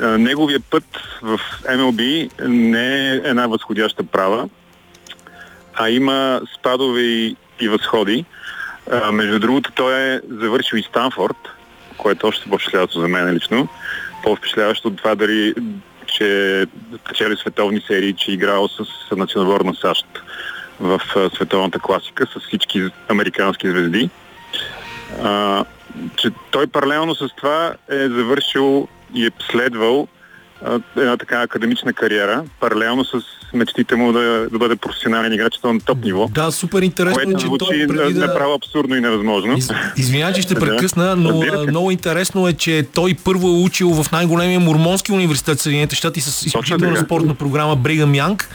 [0.00, 0.84] а, неговия път
[1.22, 4.48] в MLB не е една възходяща права,
[5.74, 8.24] а има спадове и, и възходи.
[8.90, 11.36] А, между другото, той е завършил и Станфорд,
[11.96, 13.68] което е още по-впечатляващо за мен лично.
[14.22, 15.54] По-впечатляващо от това дали,
[16.06, 16.66] че
[17.08, 20.06] печели световни серии, че е играл с национална САЩ
[20.80, 21.00] в
[21.34, 24.10] световната класика с всички американски звезди.
[25.22, 25.64] А,
[26.16, 30.08] че той паралелно с това е завършил и е следвал
[30.96, 33.10] една така академична кариера, паралелно с
[33.54, 36.28] мечтите му да, да бъде професионален играч на топ ниво.
[36.34, 38.26] Да, супер интересно е, Което че звучи той преди да...
[38.26, 39.56] направо абсурдно и невъзможно.
[39.56, 44.12] Из, извинявай, че ще прекъсна, но много интересно е, че той първо е учил в
[44.12, 48.48] най-големия мормонски университет в Съединените щати с изключителна спортна програма Бригам Янг,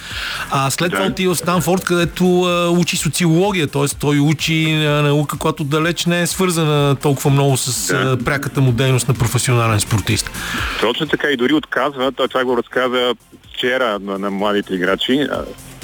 [0.51, 1.12] а след това Да.
[1.12, 3.86] отива в Станфорд, където а, учи социология, т.е.
[3.99, 8.18] той учи а, наука, която далеч не е свързана толкова много с Да.
[8.22, 10.32] а, пряката му дейност на професионален спортист.
[10.82, 13.16] Точно така и дори отказва, той това го разказа
[13.54, 15.28] вчера на, на младите играчи,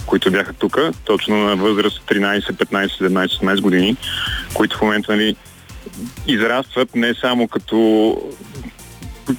[0.05, 3.97] които бяха тук, точно на възраст 13, 15, 17, 18 години,
[4.53, 5.35] които в момента нали,
[6.27, 8.17] израстват не само като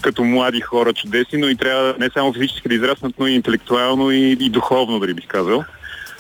[0.02, 4.10] като млади хора чудесни, но и трябва не само физически да израснат, но и интелектуално
[4.10, 5.64] и, и духовно, дали бих казал.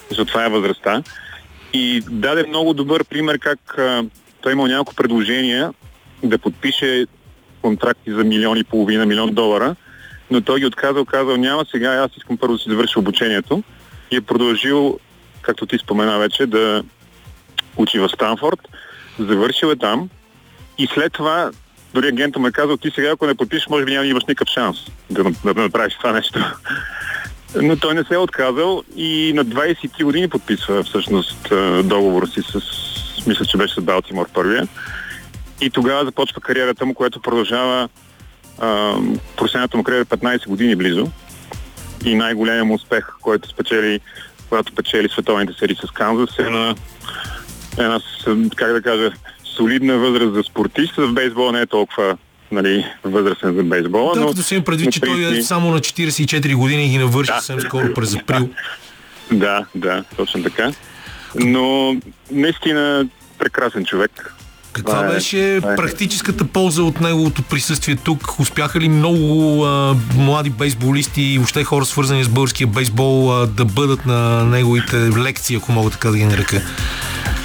[0.08, 1.02] Защото това е възрастта.
[1.72, 4.04] И даде много добър пример как а,
[4.40, 5.72] той имал няколко предложения
[6.22, 7.06] да подпише
[7.62, 9.76] контракти за милион и половина, милион долара,
[10.30, 13.62] но той ги отказал, казал няма сега, аз искам първо да си завърша обучението
[14.10, 14.98] и е продължил,
[15.42, 16.82] както ти спомена вече, да
[17.76, 18.60] учи в Станфорд,
[19.18, 20.08] завършил е там
[20.78, 21.50] и след това
[21.94, 24.24] дори агента му е казал, ти сега ако не подпишеш, може би няма да имаш
[24.24, 24.76] никакъв шанс
[25.10, 26.38] да, да, да направиш това нещо.
[27.62, 32.42] Но той не се е отказал и на 23 години подписва всъщност а, договора си
[32.42, 32.60] с,
[33.26, 34.68] мисля, че беше с Балтимор първия.
[35.60, 37.88] И тогава започва кариерата му, която продължава
[39.36, 41.06] професионалната му кариера 15 години близо.
[42.04, 44.00] И най-големият му успех, който спечели,
[44.48, 46.74] когато печели световните серии с Канзас, е на
[47.78, 48.00] една,
[48.56, 49.12] как да кажа,
[49.44, 50.96] солидна възраст за спортист.
[50.96, 52.16] В бейсбола не е толкова
[52.52, 54.12] нали, възрастен за бейсбола.
[54.12, 56.98] Тъй но, като си им предвид, че той е само на 44 години и ги
[56.98, 57.40] навърши Да.
[57.40, 58.48] съвсем скоро през април.
[59.32, 60.72] Да, да, точно така.
[61.34, 61.96] Но
[62.30, 63.08] наистина
[63.38, 64.34] прекрасен човек.
[64.72, 65.60] Каква е- беше е.
[65.60, 68.40] практическата полза от неговото присъствие тук?
[68.40, 73.64] Успяха ли много а, млади бейсболисти и въобще хора свързани с българския бейсбол а, да
[73.64, 76.62] бъдат на неговите лекции, ако мога така да ги нарека?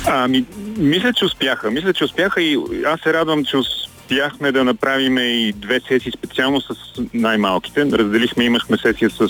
[0.08, 0.46] Ами,
[0.78, 1.72] мисля, че успяха.
[1.72, 6.62] Мисля, че успяха и аз се радвам, че успяхме да направим и две сесии специално
[6.62, 6.76] с
[7.14, 7.86] най-малките.
[7.86, 9.28] Разделихме, имахме сесия с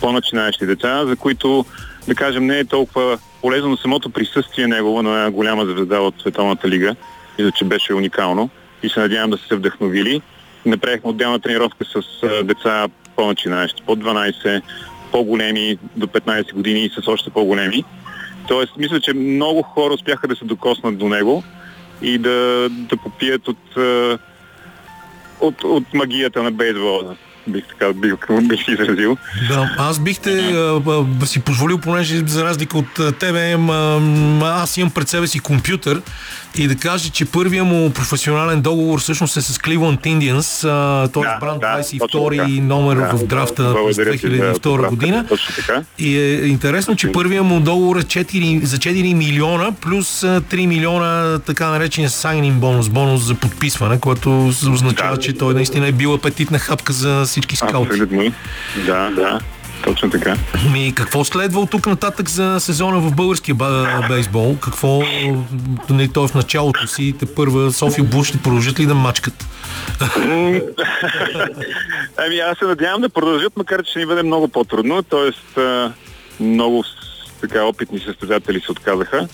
[0.00, 1.64] по-начинаещи деца, за които,
[2.08, 6.94] да кажем, не е толкова полезно самото присъствие негово на голяма звезда от Световната лига.
[7.38, 8.50] Мисля, че беше уникално
[8.82, 10.22] и се надявам да се вдъхновили.
[10.66, 14.62] Направихме отделна тренировка с а, деца по-начинаещи, по 12,
[15.12, 17.84] по-големи до 15 години и с още по-големи.
[18.48, 21.44] Тоест, мисля, че много хора успяха да се докоснат до него
[22.02, 23.76] и да, да попият от,
[25.40, 27.16] от, от магията на бейсбола
[27.46, 28.14] бих така бих,
[28.48, 29.16] бих изразил.
[29.48, 34.00] Да, аз бих те а, си позволил, понеже за разлика от тебе, а,
[34.42, 36.02] аз имам пред себе си компютър
[36.56, 40.62] и да кажа, че първия му професионален договор всъщност е с Cleveland Indians,
[41.12, 41.22] т.е.
[41.22, 45.26] да, бранд да, 22 номер да, в драфта да, през 2002 да, година.
[45.98, 51.38] И е интересно, че първия му договор е 4, за 4 милиона плюс 3 милиона
[51.38, 56.14] така наречен signing бонус, бонус за подписване, което означава, да, че той наистина е бил
[56.14, 57.90] апетитна хапка за всички скаути.
[57.90, 58.32] Абсолютно.
[58.86, 59.40] Да, да.
[59.84, 60.36] Точно така.
[60.72, 63.56] Ми, какво следва от тук нататък за сезона в българския
[64.08, 64.56] бейсбол?
[64.56, 65.00] Какво
[65.90, 69.46] не, той в началото си, те първа София Буш ще продължат ли да мачкат?
[72.16, 75.02] ами аз се надявам да продължат, макар че ще ни бъде много по-трудно.
[75.02, 75.58] Тоест
[76.40, 76.84] много
[77.40, 79.28] така опитни състезатели се отказаха.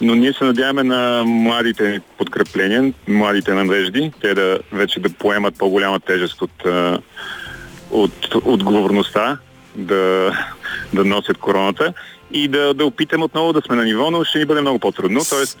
[0.00, 6.00] Но ние се надяваме на младите подкрепления, младите надежди, те да вече да поемат по-голяма
[6.00, 6.64] тежест от,
[7.90, 9.38] от отговорността
[9.76, 10.32] да,
[10.94, 11.92] да носят короната
[12.32, 15.20] и да, да опитаме отново да сме на ниво, но ще ни бъде много по-трудно.
[15.30, 15.58] Тоест,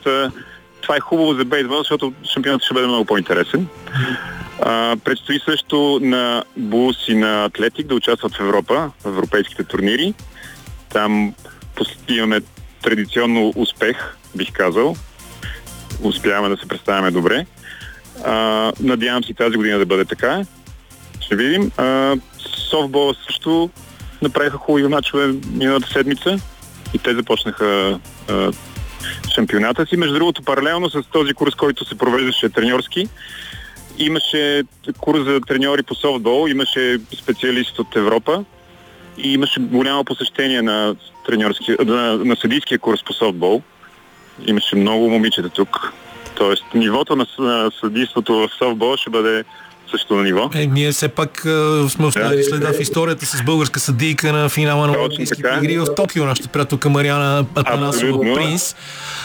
[0.80, 3.66] това е хубаво за бейсбол, защото шампионът ще бъде много по-интересен.
[4.62, 10.14] А, предстои също на Булс и на Атлетик да участват в Европа, в европейските турнири.
[10.92, 11.34] Там
[12.08, 12.40] имаме
[12.82, 14.96] традиционно успех, бих казал.
[16.02, 17.46] Успяваме да се представяме добре.
[18.24, 20.44] А, надявам се тази година да бъде така.
[21.20, 21.70] Ще видим.
[21.76, 23.70] А, софтбола също
[24.22, 26.38] направиха хубави мачове миналата седмица
[26.94, 27.98] и те започнаха
[28.28, 28.52] а,
[29.34, 29.96] шампионата си.
[29.96, 33.08] Между другото, паралелно с този курс, който се провеждаше треньорски,
[33.98, 34.62] имаше
[35.00, 38.44] курс за треньори по софтбол, имаше специалист от Европа
[39.18, 40.96] и имаше голямо посещение на,
[41.84, 43.62] на, на съдийския курс по софтбол.
[44.46, 45.92] Имаше много момичета тук.
[46.34, 49.44] Тоест, нивото на, на съдийството в софтбол ще бъде
[49.92, 50.50] също на ниво.
[50.54, 54.48] Е, ние все пак а, сме оставили да, следа в историята с българска съдийка на
[54.48, 58.76] финала на Олимпийските игри в Токио, нашата приятелка Мариана Атанасова Принс.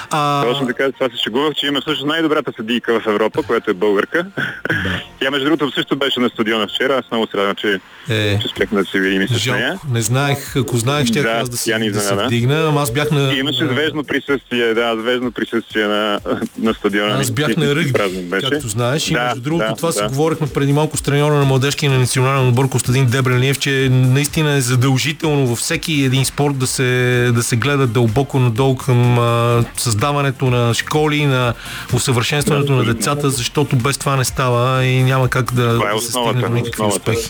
[0.10, 0.44] А...
[0.44, 4.24] Точно така, това се шегувах, че има също най-добрата съдийка в Европа, която е българка.
[4.70, 5.02] Да.
[5.20, 8.40] Тя между другото също беше на стадиона вчера, аз много се радвам, че, е...
[8.40, 9.80] че успяхме да се видим и с нея.
[9.92, 13.12] Не знаех, ако знаех, ще да, аз да, се, да се вдигна, ама аз бях
[13.12, 13.34] на...
[13.34, 16.20] И имаше звездно присъствие, да, звездно присъствие на,
[16.58, 17.20] на стадиона.
[17.20, 17.94] Аз бях на ръгби,
[18.42, 22.00] както знаеш, и между другото това си говорихме преди малко с треньора на младежкия на
[22.00, 27.44] национален отбор Костадин Дебрелиев, че наистина е задължително във всеки един спорт да се, да
[27.44, 31.54] се гледа дълбоко надолу към а, създаването на школи, на
[31.94, 36.12] усъвършенстването на децата, защото без това не става и няма как да, е да се
[36.12, 37.30] стигне до никакви успехи.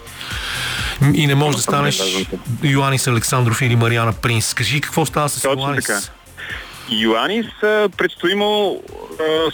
[1.13, 2.27] И не може да станеш
[2.63, 4.53] Йоанис Александров или Мариана Принс.
[4.53, 6.11] Кажи какво става с Йоанис?
[6.89, 7.47] Йоанис
[7.97, 8.81] предстои му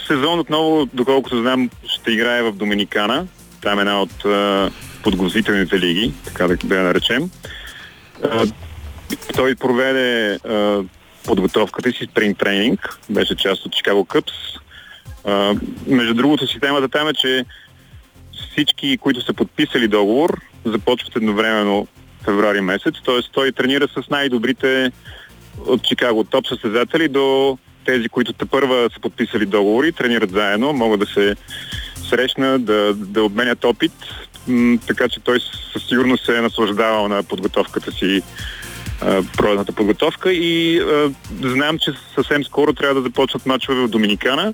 [0.07, 3.27] сезон отново, доколкото знам, ще играе в Доминикана.
[3.63, 4.25] Там една от
[5.03, 7.29] подготвителните лиги, така да, да я наречем.
[9.35, 10.39] той проведе
[11.25, 14.59] подготовката си, спринт тренинг, беше част от Cubs.
[15.25, 15.55] А,
[15.87, 17.45] между другото, системата там е, че
[18.51, 21.87] всички, които са подписали договор, започват едновременно
[22.25, 23.19] феврари месец, т.е.
[23.31, 24.91] той тренира с най-добрите
[25.65, 30.99] от Чикаго топ състезатели до тези, които те първа са подписали договори, тренират заедно, могат
[30.99, 31.35] да се
[32.09, 33.91] срещнат, да, да обменят опит,
[34.87, 35.39] така че той
[35.73, 38.21] със сигурност се е наслаждавал на подготовката си
[39.37, 41.11] пролетната подготовка и а,
[41.41, 44.53] знам, че съвсем скоро трябва да започнат мачове в Доминикана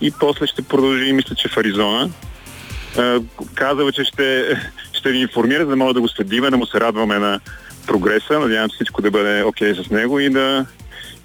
[0.00, 2.10] и после ще продължи, мисля, че в Аризона.
[2.98, 3.20] А,
[3.54, 4.56] казва, че ще,
[4.92, 7.40] ще ви информира, за да може да го следиме, да му се радваме на
[7.86, 8.38] прогреса.
[8.38, 10.66] Надявам се всичко да бъде окей okay с него и да,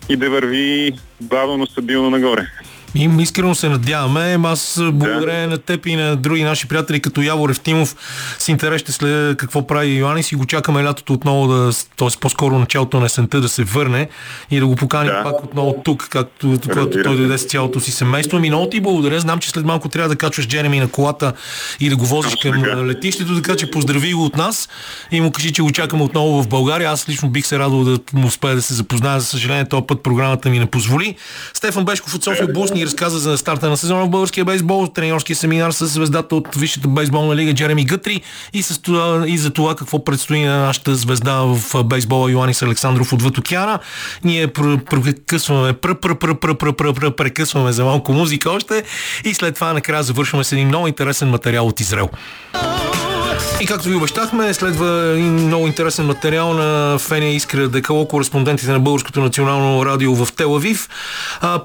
[0.09, 2.47] и да върви бавно, но стабилно нагоре.
[2.95, 4.39] И искрено се надяваме.
[4.43, 5.47] Аз благодаря да.
[5.47, 7.95] на теб и на други наши приятели, като Явор Евтимов,
[8.39, 12.07] с интерес ще след какво прави Йоанис и го чакаме лятото отново да, т.е.
[12.19, 14.09] по-скоро началото на есента да се върне
[14.51, 15.23] и да го поканим да.
[15.23, 18.39] пак отново тук, както когато той дойде с цялото си семейство.
[18.39, 19.19] Ми много ти благодаря.
[19.19, 21.33] Знам, че след малко трябва да качваш Джереми на колата
[21.79, 24.69] и да го возиш към летището, така че поздрави го от нас
[25.11, 26.91] и му кажи, че го чакаме отново в България.
[26.91, 29.19] Аз лично бих се радвал да му успея да се запозная.
[29.19, 31.15] За съжаление, този път програмата ми не позволи.
[31.53, 35.35] Стефан Бешков от София Бус ни разказа за старта на сезона в българския бейсбол, тренерския
[35.35, 38.21] семинар с звездата от Висшата бейсболна лига Джереми Гътри
[38.53, 43.13] и, с това, и за това какво предстои на нашата звезда в бейсбола Йоанис Александров
[43.13, 43.79] отвъд океана.
[44.23, 45.73] Ние прекъсваме,
[47.17, 48.83] прекъсваме за малко музика още
[49.25, 52.09] и след това накрая завършваме с един много интересен материал от Израел.
[53.61, 58.79] И както ви обещахме, следва един много интересен материал на Фения Искра Декало, кореспондентите на
[58.79, 60.89] Българското национално радио в Телавив.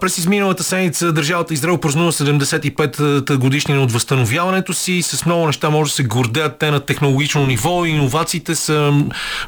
[0.00, 5.02] През изминалата седмица държавата Израел празнува 75-та годишнина от възстановяването си.
[5.02, 7.84] С много неща може да се гордеят те на технологично ниво.
[7.84, 8.92] Иновациите са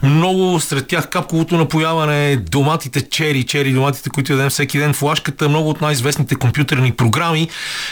[0.02, 5.70] много, сред тях капковото напояване, доматите чери, чери доматите, които ядем всеки ден, флашката, много
[5.70, 7.48] от най-известните компютърни програми,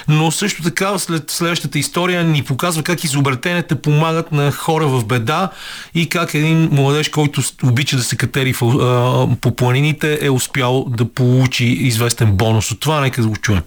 [0.09, 5.50] но също така след следващата история ни показва как изобретенията помагат на хора в беда
[5.94, 8.54] и как един младеж, който обича да се катери
[9.40, 13.00] по планините, е успял да получи известен бонус от това.
[13.00, 13.62] Нека да го чуем.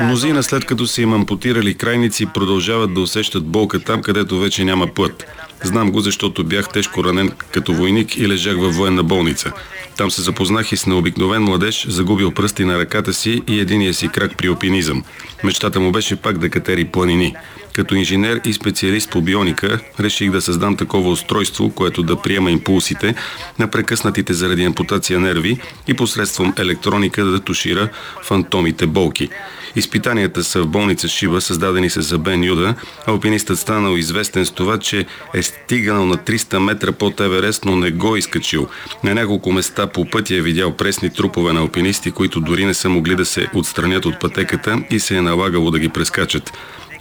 [0.00, 4.86] Мнозина след като са им ампутирали крайници продължават да усещат болка там, където вече няма
[4.86, 5.26] път.
[5.62, 9.52] Знам го, защото бях тежко ранен като войник и лежах във военна болница.
[9.96, 14.08] Там се запознах и с необикновен младеж, загубил пръсти на ръката си и единия си
[14.08, 15.04] крак при опинизъм.
[15.44, 17.34] Мечтата му беше пак да катери планини.
[17.72, 23.14] Като инженер и специалист по бионика, реших да създам такова устройство, което да приема импулсите
[23.58, 25.58] на прекъснатите заради ампутация нерви
[25.88, 27.88] и посредством електроника да тушира
[28.22, 29.28] фантомите болки.
[29.76, 32.74] Изпитанията са в болница Шива, създадени с Бен Юда.
[33.06, 37.90] Алпинистът станал известен с това, че е стигнал на 300 метра под Еверест, но не
[37.90, 38.68] го изкачил.
[39.04, 42.88] На няколко места по пътя е видял пресни трупове на алпинисти, които дори не са
[42.88, 46.52] могли да се отстранят от пътеката и се е налагало да ги прескачат.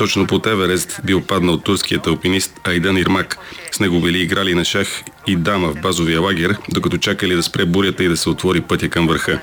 [0.02, 3.38] Точно под Еверест бил паднал турският алпинист Айдан Ирмак.
[3.72, 7.66] С него били играли на шах и дама в базовия лагер, докато чакали да спре
[7.66, 9.40] бурята и да се отвори пътя към върха.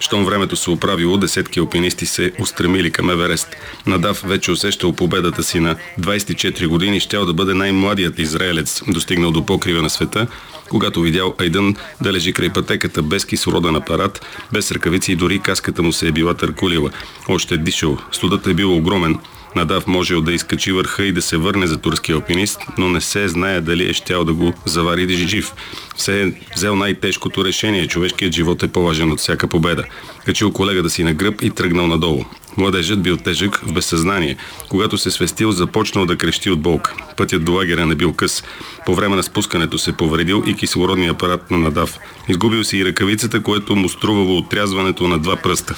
[0.00, 3.56] Щом времето се оправило, десетки алпинисти се устремили към Еверест.
[3.86, 9.46] Надав вече усещал победата си на 24 години, щял да бъде най-младият израелец, достигнал до
[9.46, 10.26] покрива на света,
[10.68, 15.82] когато видял Айдън да лежи край пътеката без кислороден апарат, без ръкавици и дори каската
[15.82, 16.90] му се е била търкулила.
[17.28, 17.98] Още е дишал.
[18.12, 19.18] Студът е бил огромен.
[19.56, 23.28] Надав можел да изкачи върха и да се върне за турски алпинист, но не се
[23.28, 25.52] знае дали е щял да го завари да жив.
[25.96, 27.86] Все е взел най-тежкото решение.
[27.86, 29.84] Човешкият живот е по-важен от всяка победа.
[30.24, 32.24] Качил колегата си на гръб и тръгнал надолу.
[32.56, 34.36] Младежът бил тежък в безсъзнание.
[34.68, 36.94] Когато се свестил, започнал да крещи от болка.
[37.16, 38.44] Пътят до лагеря не бил къс.
[38.86, 41.98] По време на спускането се повредил и кислородния апарат на надав.
[42.28, 45.74] Изгубил си и ръкавицата, което му струвало отрязването на два пръста.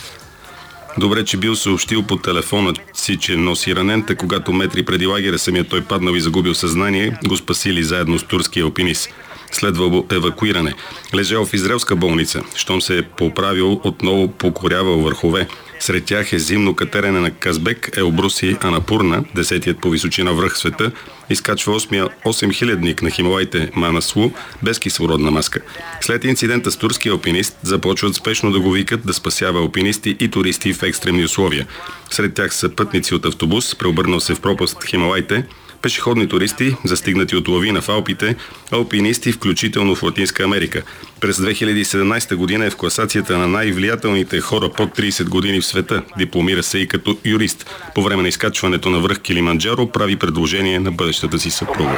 [0.98, 5.64] Добре, че бил съобщил по телефона си, че носи ранен, когато метри преди лагеря самия
[5.64, 9.10] той паднал и загубил съзнание, го спасили заедно с турския алпинист.
[9.52, 10.74] Следвало евакуиране.
[11.14, 12.42] Лежал в израелска болница.
[12.56, 15.48] Щом се е поправил, отново покорявал върхове.
[15.85, 20.90] Сред тях е зимно катерене на Казбек, Елбрус и Анапурна, десетият по височина връх света,
[21.31, 24.31] изкачва 8 8000-ник на Хималайте Манаслу
[24.62, 25.61] без кислородна маска.
[26.01, 30.74] След инцидента с турски алпинист започват спешно да го викат да спасява алпинисти и туристи
[30.74, 31.66] в екстремни условия.
[32.11, 35.44] Сред тях са пътници от автобус, преобърнал се в пропаст Хималайте,
[35.82, 38.36] пешеходни туристи, застигнати от лавина в Алпите,
[38.70, 40.82] алпинисти, включително в Латинска Америка.
[41.24, 46.02] През 2017 година е в класацията на най-влиятелните хора под 30 години в света.
[46.18, 47.66] Дипломира се и като юрист.
[47.94, 51.90] По време на изкачването на връх Килиманджаро прави предложение на бъдещата си съпруга.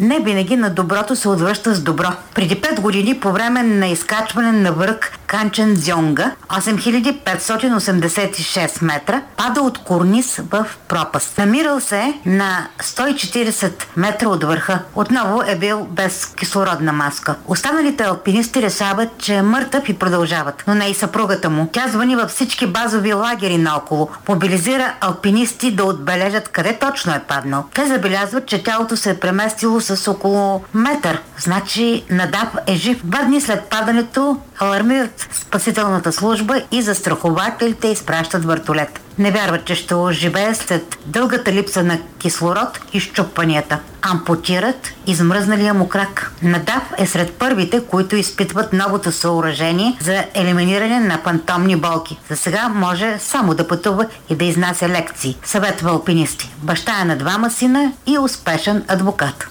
[0.00, 2.08] Не винаги на доброто се отвръща с добро.
[2.34, 9.78] Преди 5 години по време на изкачване на връх Канчен Дзьонга, 8586 метра, пада от
[9.78, 11.38] корнис в пропаст.
[11.38, 14.82] Намирал се на 140 метра от върха.
[14.94, 17.34] Отново е бил без кислородна маска.
[17.66, 20.64] Останалите алпинисти решават, че е мъртъв и продължават.
[20.66, 21.68] Но не и съпругата му.
[21.72, 24.08] Тя звъни във всички базови лагери наоколо.
[24.28, 27.64] Мобилизира алпинисти да отбележат къде точно е паднал.
[27.74, 31.22] Те забелязват, че тялото се е преместило с около метър.
[31.38, 33.00] Значи Надав е жив.
[33.04, 39.05] Два дни след падането алармират спасителната служба и застрахователите изпращат въртолет.
[39.18, 43.78] Не вярват, че ще оживее след дългата липса на кислород и щупванията.
[44.02, 46.32] Ампутират измръзналия му крак.
[46.42, 52.18] Надав е сред първите, които изпитват новото съоръжение за елиминиране на фантомни болки.
[52.30, 55.36] За сега може само да пътува и да изнася лекции.
[55.44, 56.50] Съветва алпинисти.
[56.62, 59.46] Баща е на двама сина и успешен адвокат.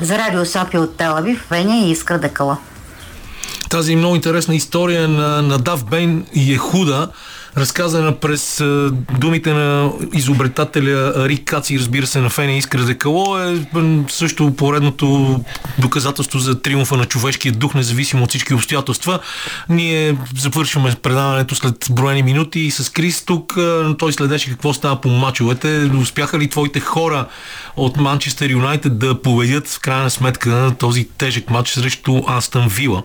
[0.00, 2.56] За Радио София от Телавив, Веня и Искра Декала.
[3.70, 7.08] Тази много интересна история на, на Дав Бейн и Ехуда
[7.56, 8.64] разказана през
[9.18, 13.66] думите на изобретателя Рик Каци, разбира се, на Фене Искра Зекало, е
[14.08, 15.40] също поредното
[15.78, 19.18] доказателство за триумфа на човешкия дух, независимо от всички обстоятелства.
[19.68, 23.58] Ние завършваме предаването след броени минути и с Крис тук
[23.98, 25.90] той следеше какво става по мачовете.
[26.00, 27.26] Успяха ли твоите хора
[27.76, 33.02] от Манчестър Юнайтед да победят в крайна сметка на този тежък матч срещу Астън Вила?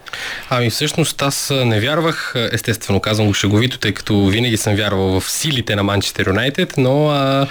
[0.49, 5.31] Ами всъщност аз не вярвах, естествено казвам го шеговито, тъй като винаги съм вярвал в
[5.31, 7.47] силите на Манчестър Юнайтед, но а,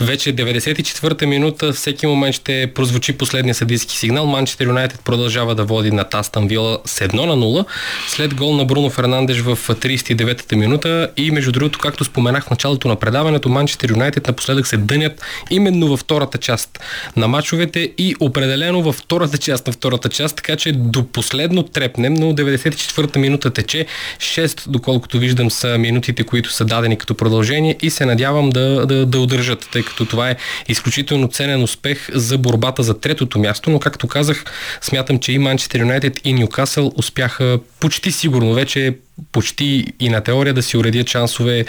[0.00, 4.26] вече 94-та минута всеки момент ще прозвучи последния съдийски сигнал.
[4.26, 7.64] Манчестър Юнайтед продължава да води на Астан Вила с 1 на 0
[8.08, 12.88] след гол на Бруно Фернандеш в 39-та минута и между другото, както споменах в началото
[12.88, 16.80] на предаването, Манчестър Юнайтед напоследък се дънят именно във втората част
[17.16, 22.14] на мачовете и определено във втората част на втората част, така че до последно трепнем,
[22.14, 23.86] но 94-та минута тече
[24.18, 29.06] 6, доколкото виждам са минутите, които са дадени като продължение и се надявам да, да,
[29.06, 30.36] да удържат, тъй като това е
[30.68, 34.44] изключително ценен успех за борбата за третото място, но както казах,
[34.80, 38.96] смятам, че и Манчестър Юнайтед и Ньюкасъл успяха почти сигурно вече
[39.32, 41.64] почти и на теория да си уредят шансове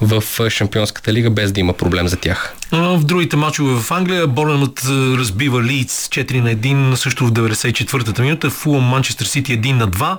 [0.00, 2.54] в Шампионската лига, без да има проблем за тях.
[2.72, 4.82] В другите мачове в Англия Борнемът
[5.18, 10.18] разбива Лийдс 4 на 1, също в 94-та минута, Фулъм Манчестър Сити 1 на 2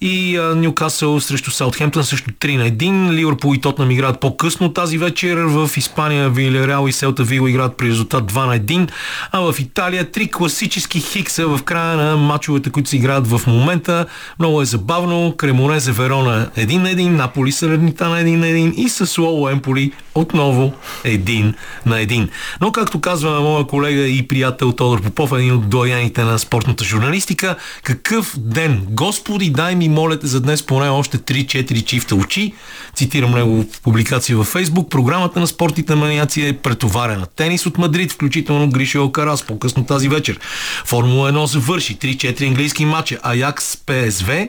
[0.00, 3.12] и Ньюкасъл срещу Саутхемптън също 3 на 1.
[3.12, 5.36] Ливърпул и Тотнам играят по-късно тази вечер.
[5.36, 8.90] В Испания Вилереал и Селта Виго играят при резултат 2 на 1.
[9.32, 14.06] А в Италия три класически хикса в края на мачовете, които се играят в момента.
[14.38, 15.34] Много е забавно.
[15.36, 19.92] Кремонезе Верона 1 на 1, Наполи Сърнита на 1 на 1 и с Лоло Емполи
[20.14, 20.72] отново
[21.04, 21.54] 1
[21.86, 22.28] на 1.
[22.60, 27.56] Но както казва моя колега и приятел Тодор Попов, един от дояните на спортната журналистика,
[27.82, 28.86] какъв ден!
[28.90, 32.52] Господи, дай ми молете за днес поне още 3-4 чифта очи.
[32.94, 34.90] Цитирам него в публикация във Фейсбук.
[34.90, 37.26] Програмата на спортите маниаци е претоварена.
[37.26, 40.40] Тенис от Мадрид, включително Гриша Окарас, по-късно тази вечер.
[40.84, 41.96] Формула 1 завърши.
[41.96, 43.18] 3-4 английски матча.
[43.22, 44.48] Аякс ПСВ,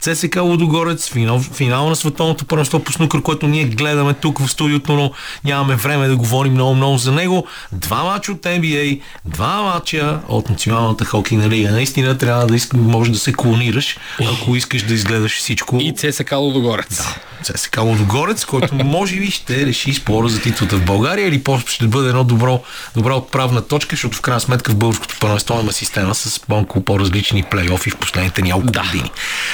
[0.00, 4.92] ЦСК Лудогорец, финал, финал на световното първенство по снукър, което ние гледаме тук в студиото,
[4.92, 5.12] но
[5.44, 7.46] нямаме време да говорим много-много за него.
[7.72, 11.70] Два мача от NBA, два мача от Националната хокейна лига.
[11.70, 13.98] Наистина трябва да иска, може да се клонираш,
[14.32, 15.78] ако искаш да изгледаш всичко.
[15.80, 16.96] И ЦСК Лудогорец.
[16.96, 17.16] Да.
[17.42, 21.86] ЦСК Лудогорец, който може би ще реши спора за титлата в България или просто ще
[21.86, 22.60] бъде едно добро,
[22.96, 27.42] добра отправна точка, защото в крайна сметка в българското първенство има система с малко по-различни
[27.42, 28.80] плейофи в последните няколко да.
[28.80, 29.10] години.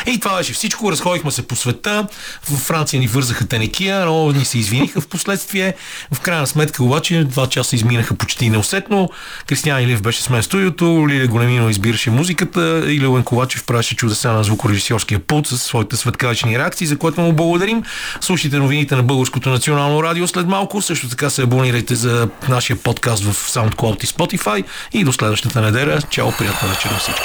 [0.07, 0.93] И това беше всичко.
[0.93, 2.07] Разходихме се по света.
[2.43, 5.75] В Франция ни вързаха тенекия, но ни се извиниха в последствие.
[6.13, 9.11] В крайна сметка обаче два часа изминаха почти неусетно.
[9.47, 13.97] Кристиан Илев беше с мен в студиото, Лилия Големино избираше музиката и Леуен Ковачев правеше
[13.97, 17.83] чудеса на звукорежисьорския пулт с своите светкавични реакции, за което му благодарим.
[18.21, 20.83] Слушайте новините на Българското национално радио след малко.
[20.83, 24.65] Също така се абонирайте за нашия подкаст в SoundCloud и Spotify.
[24.93, 25.99] И до следващата неделя.
[26.11, 27.23] Чао, приятна вечер на всички.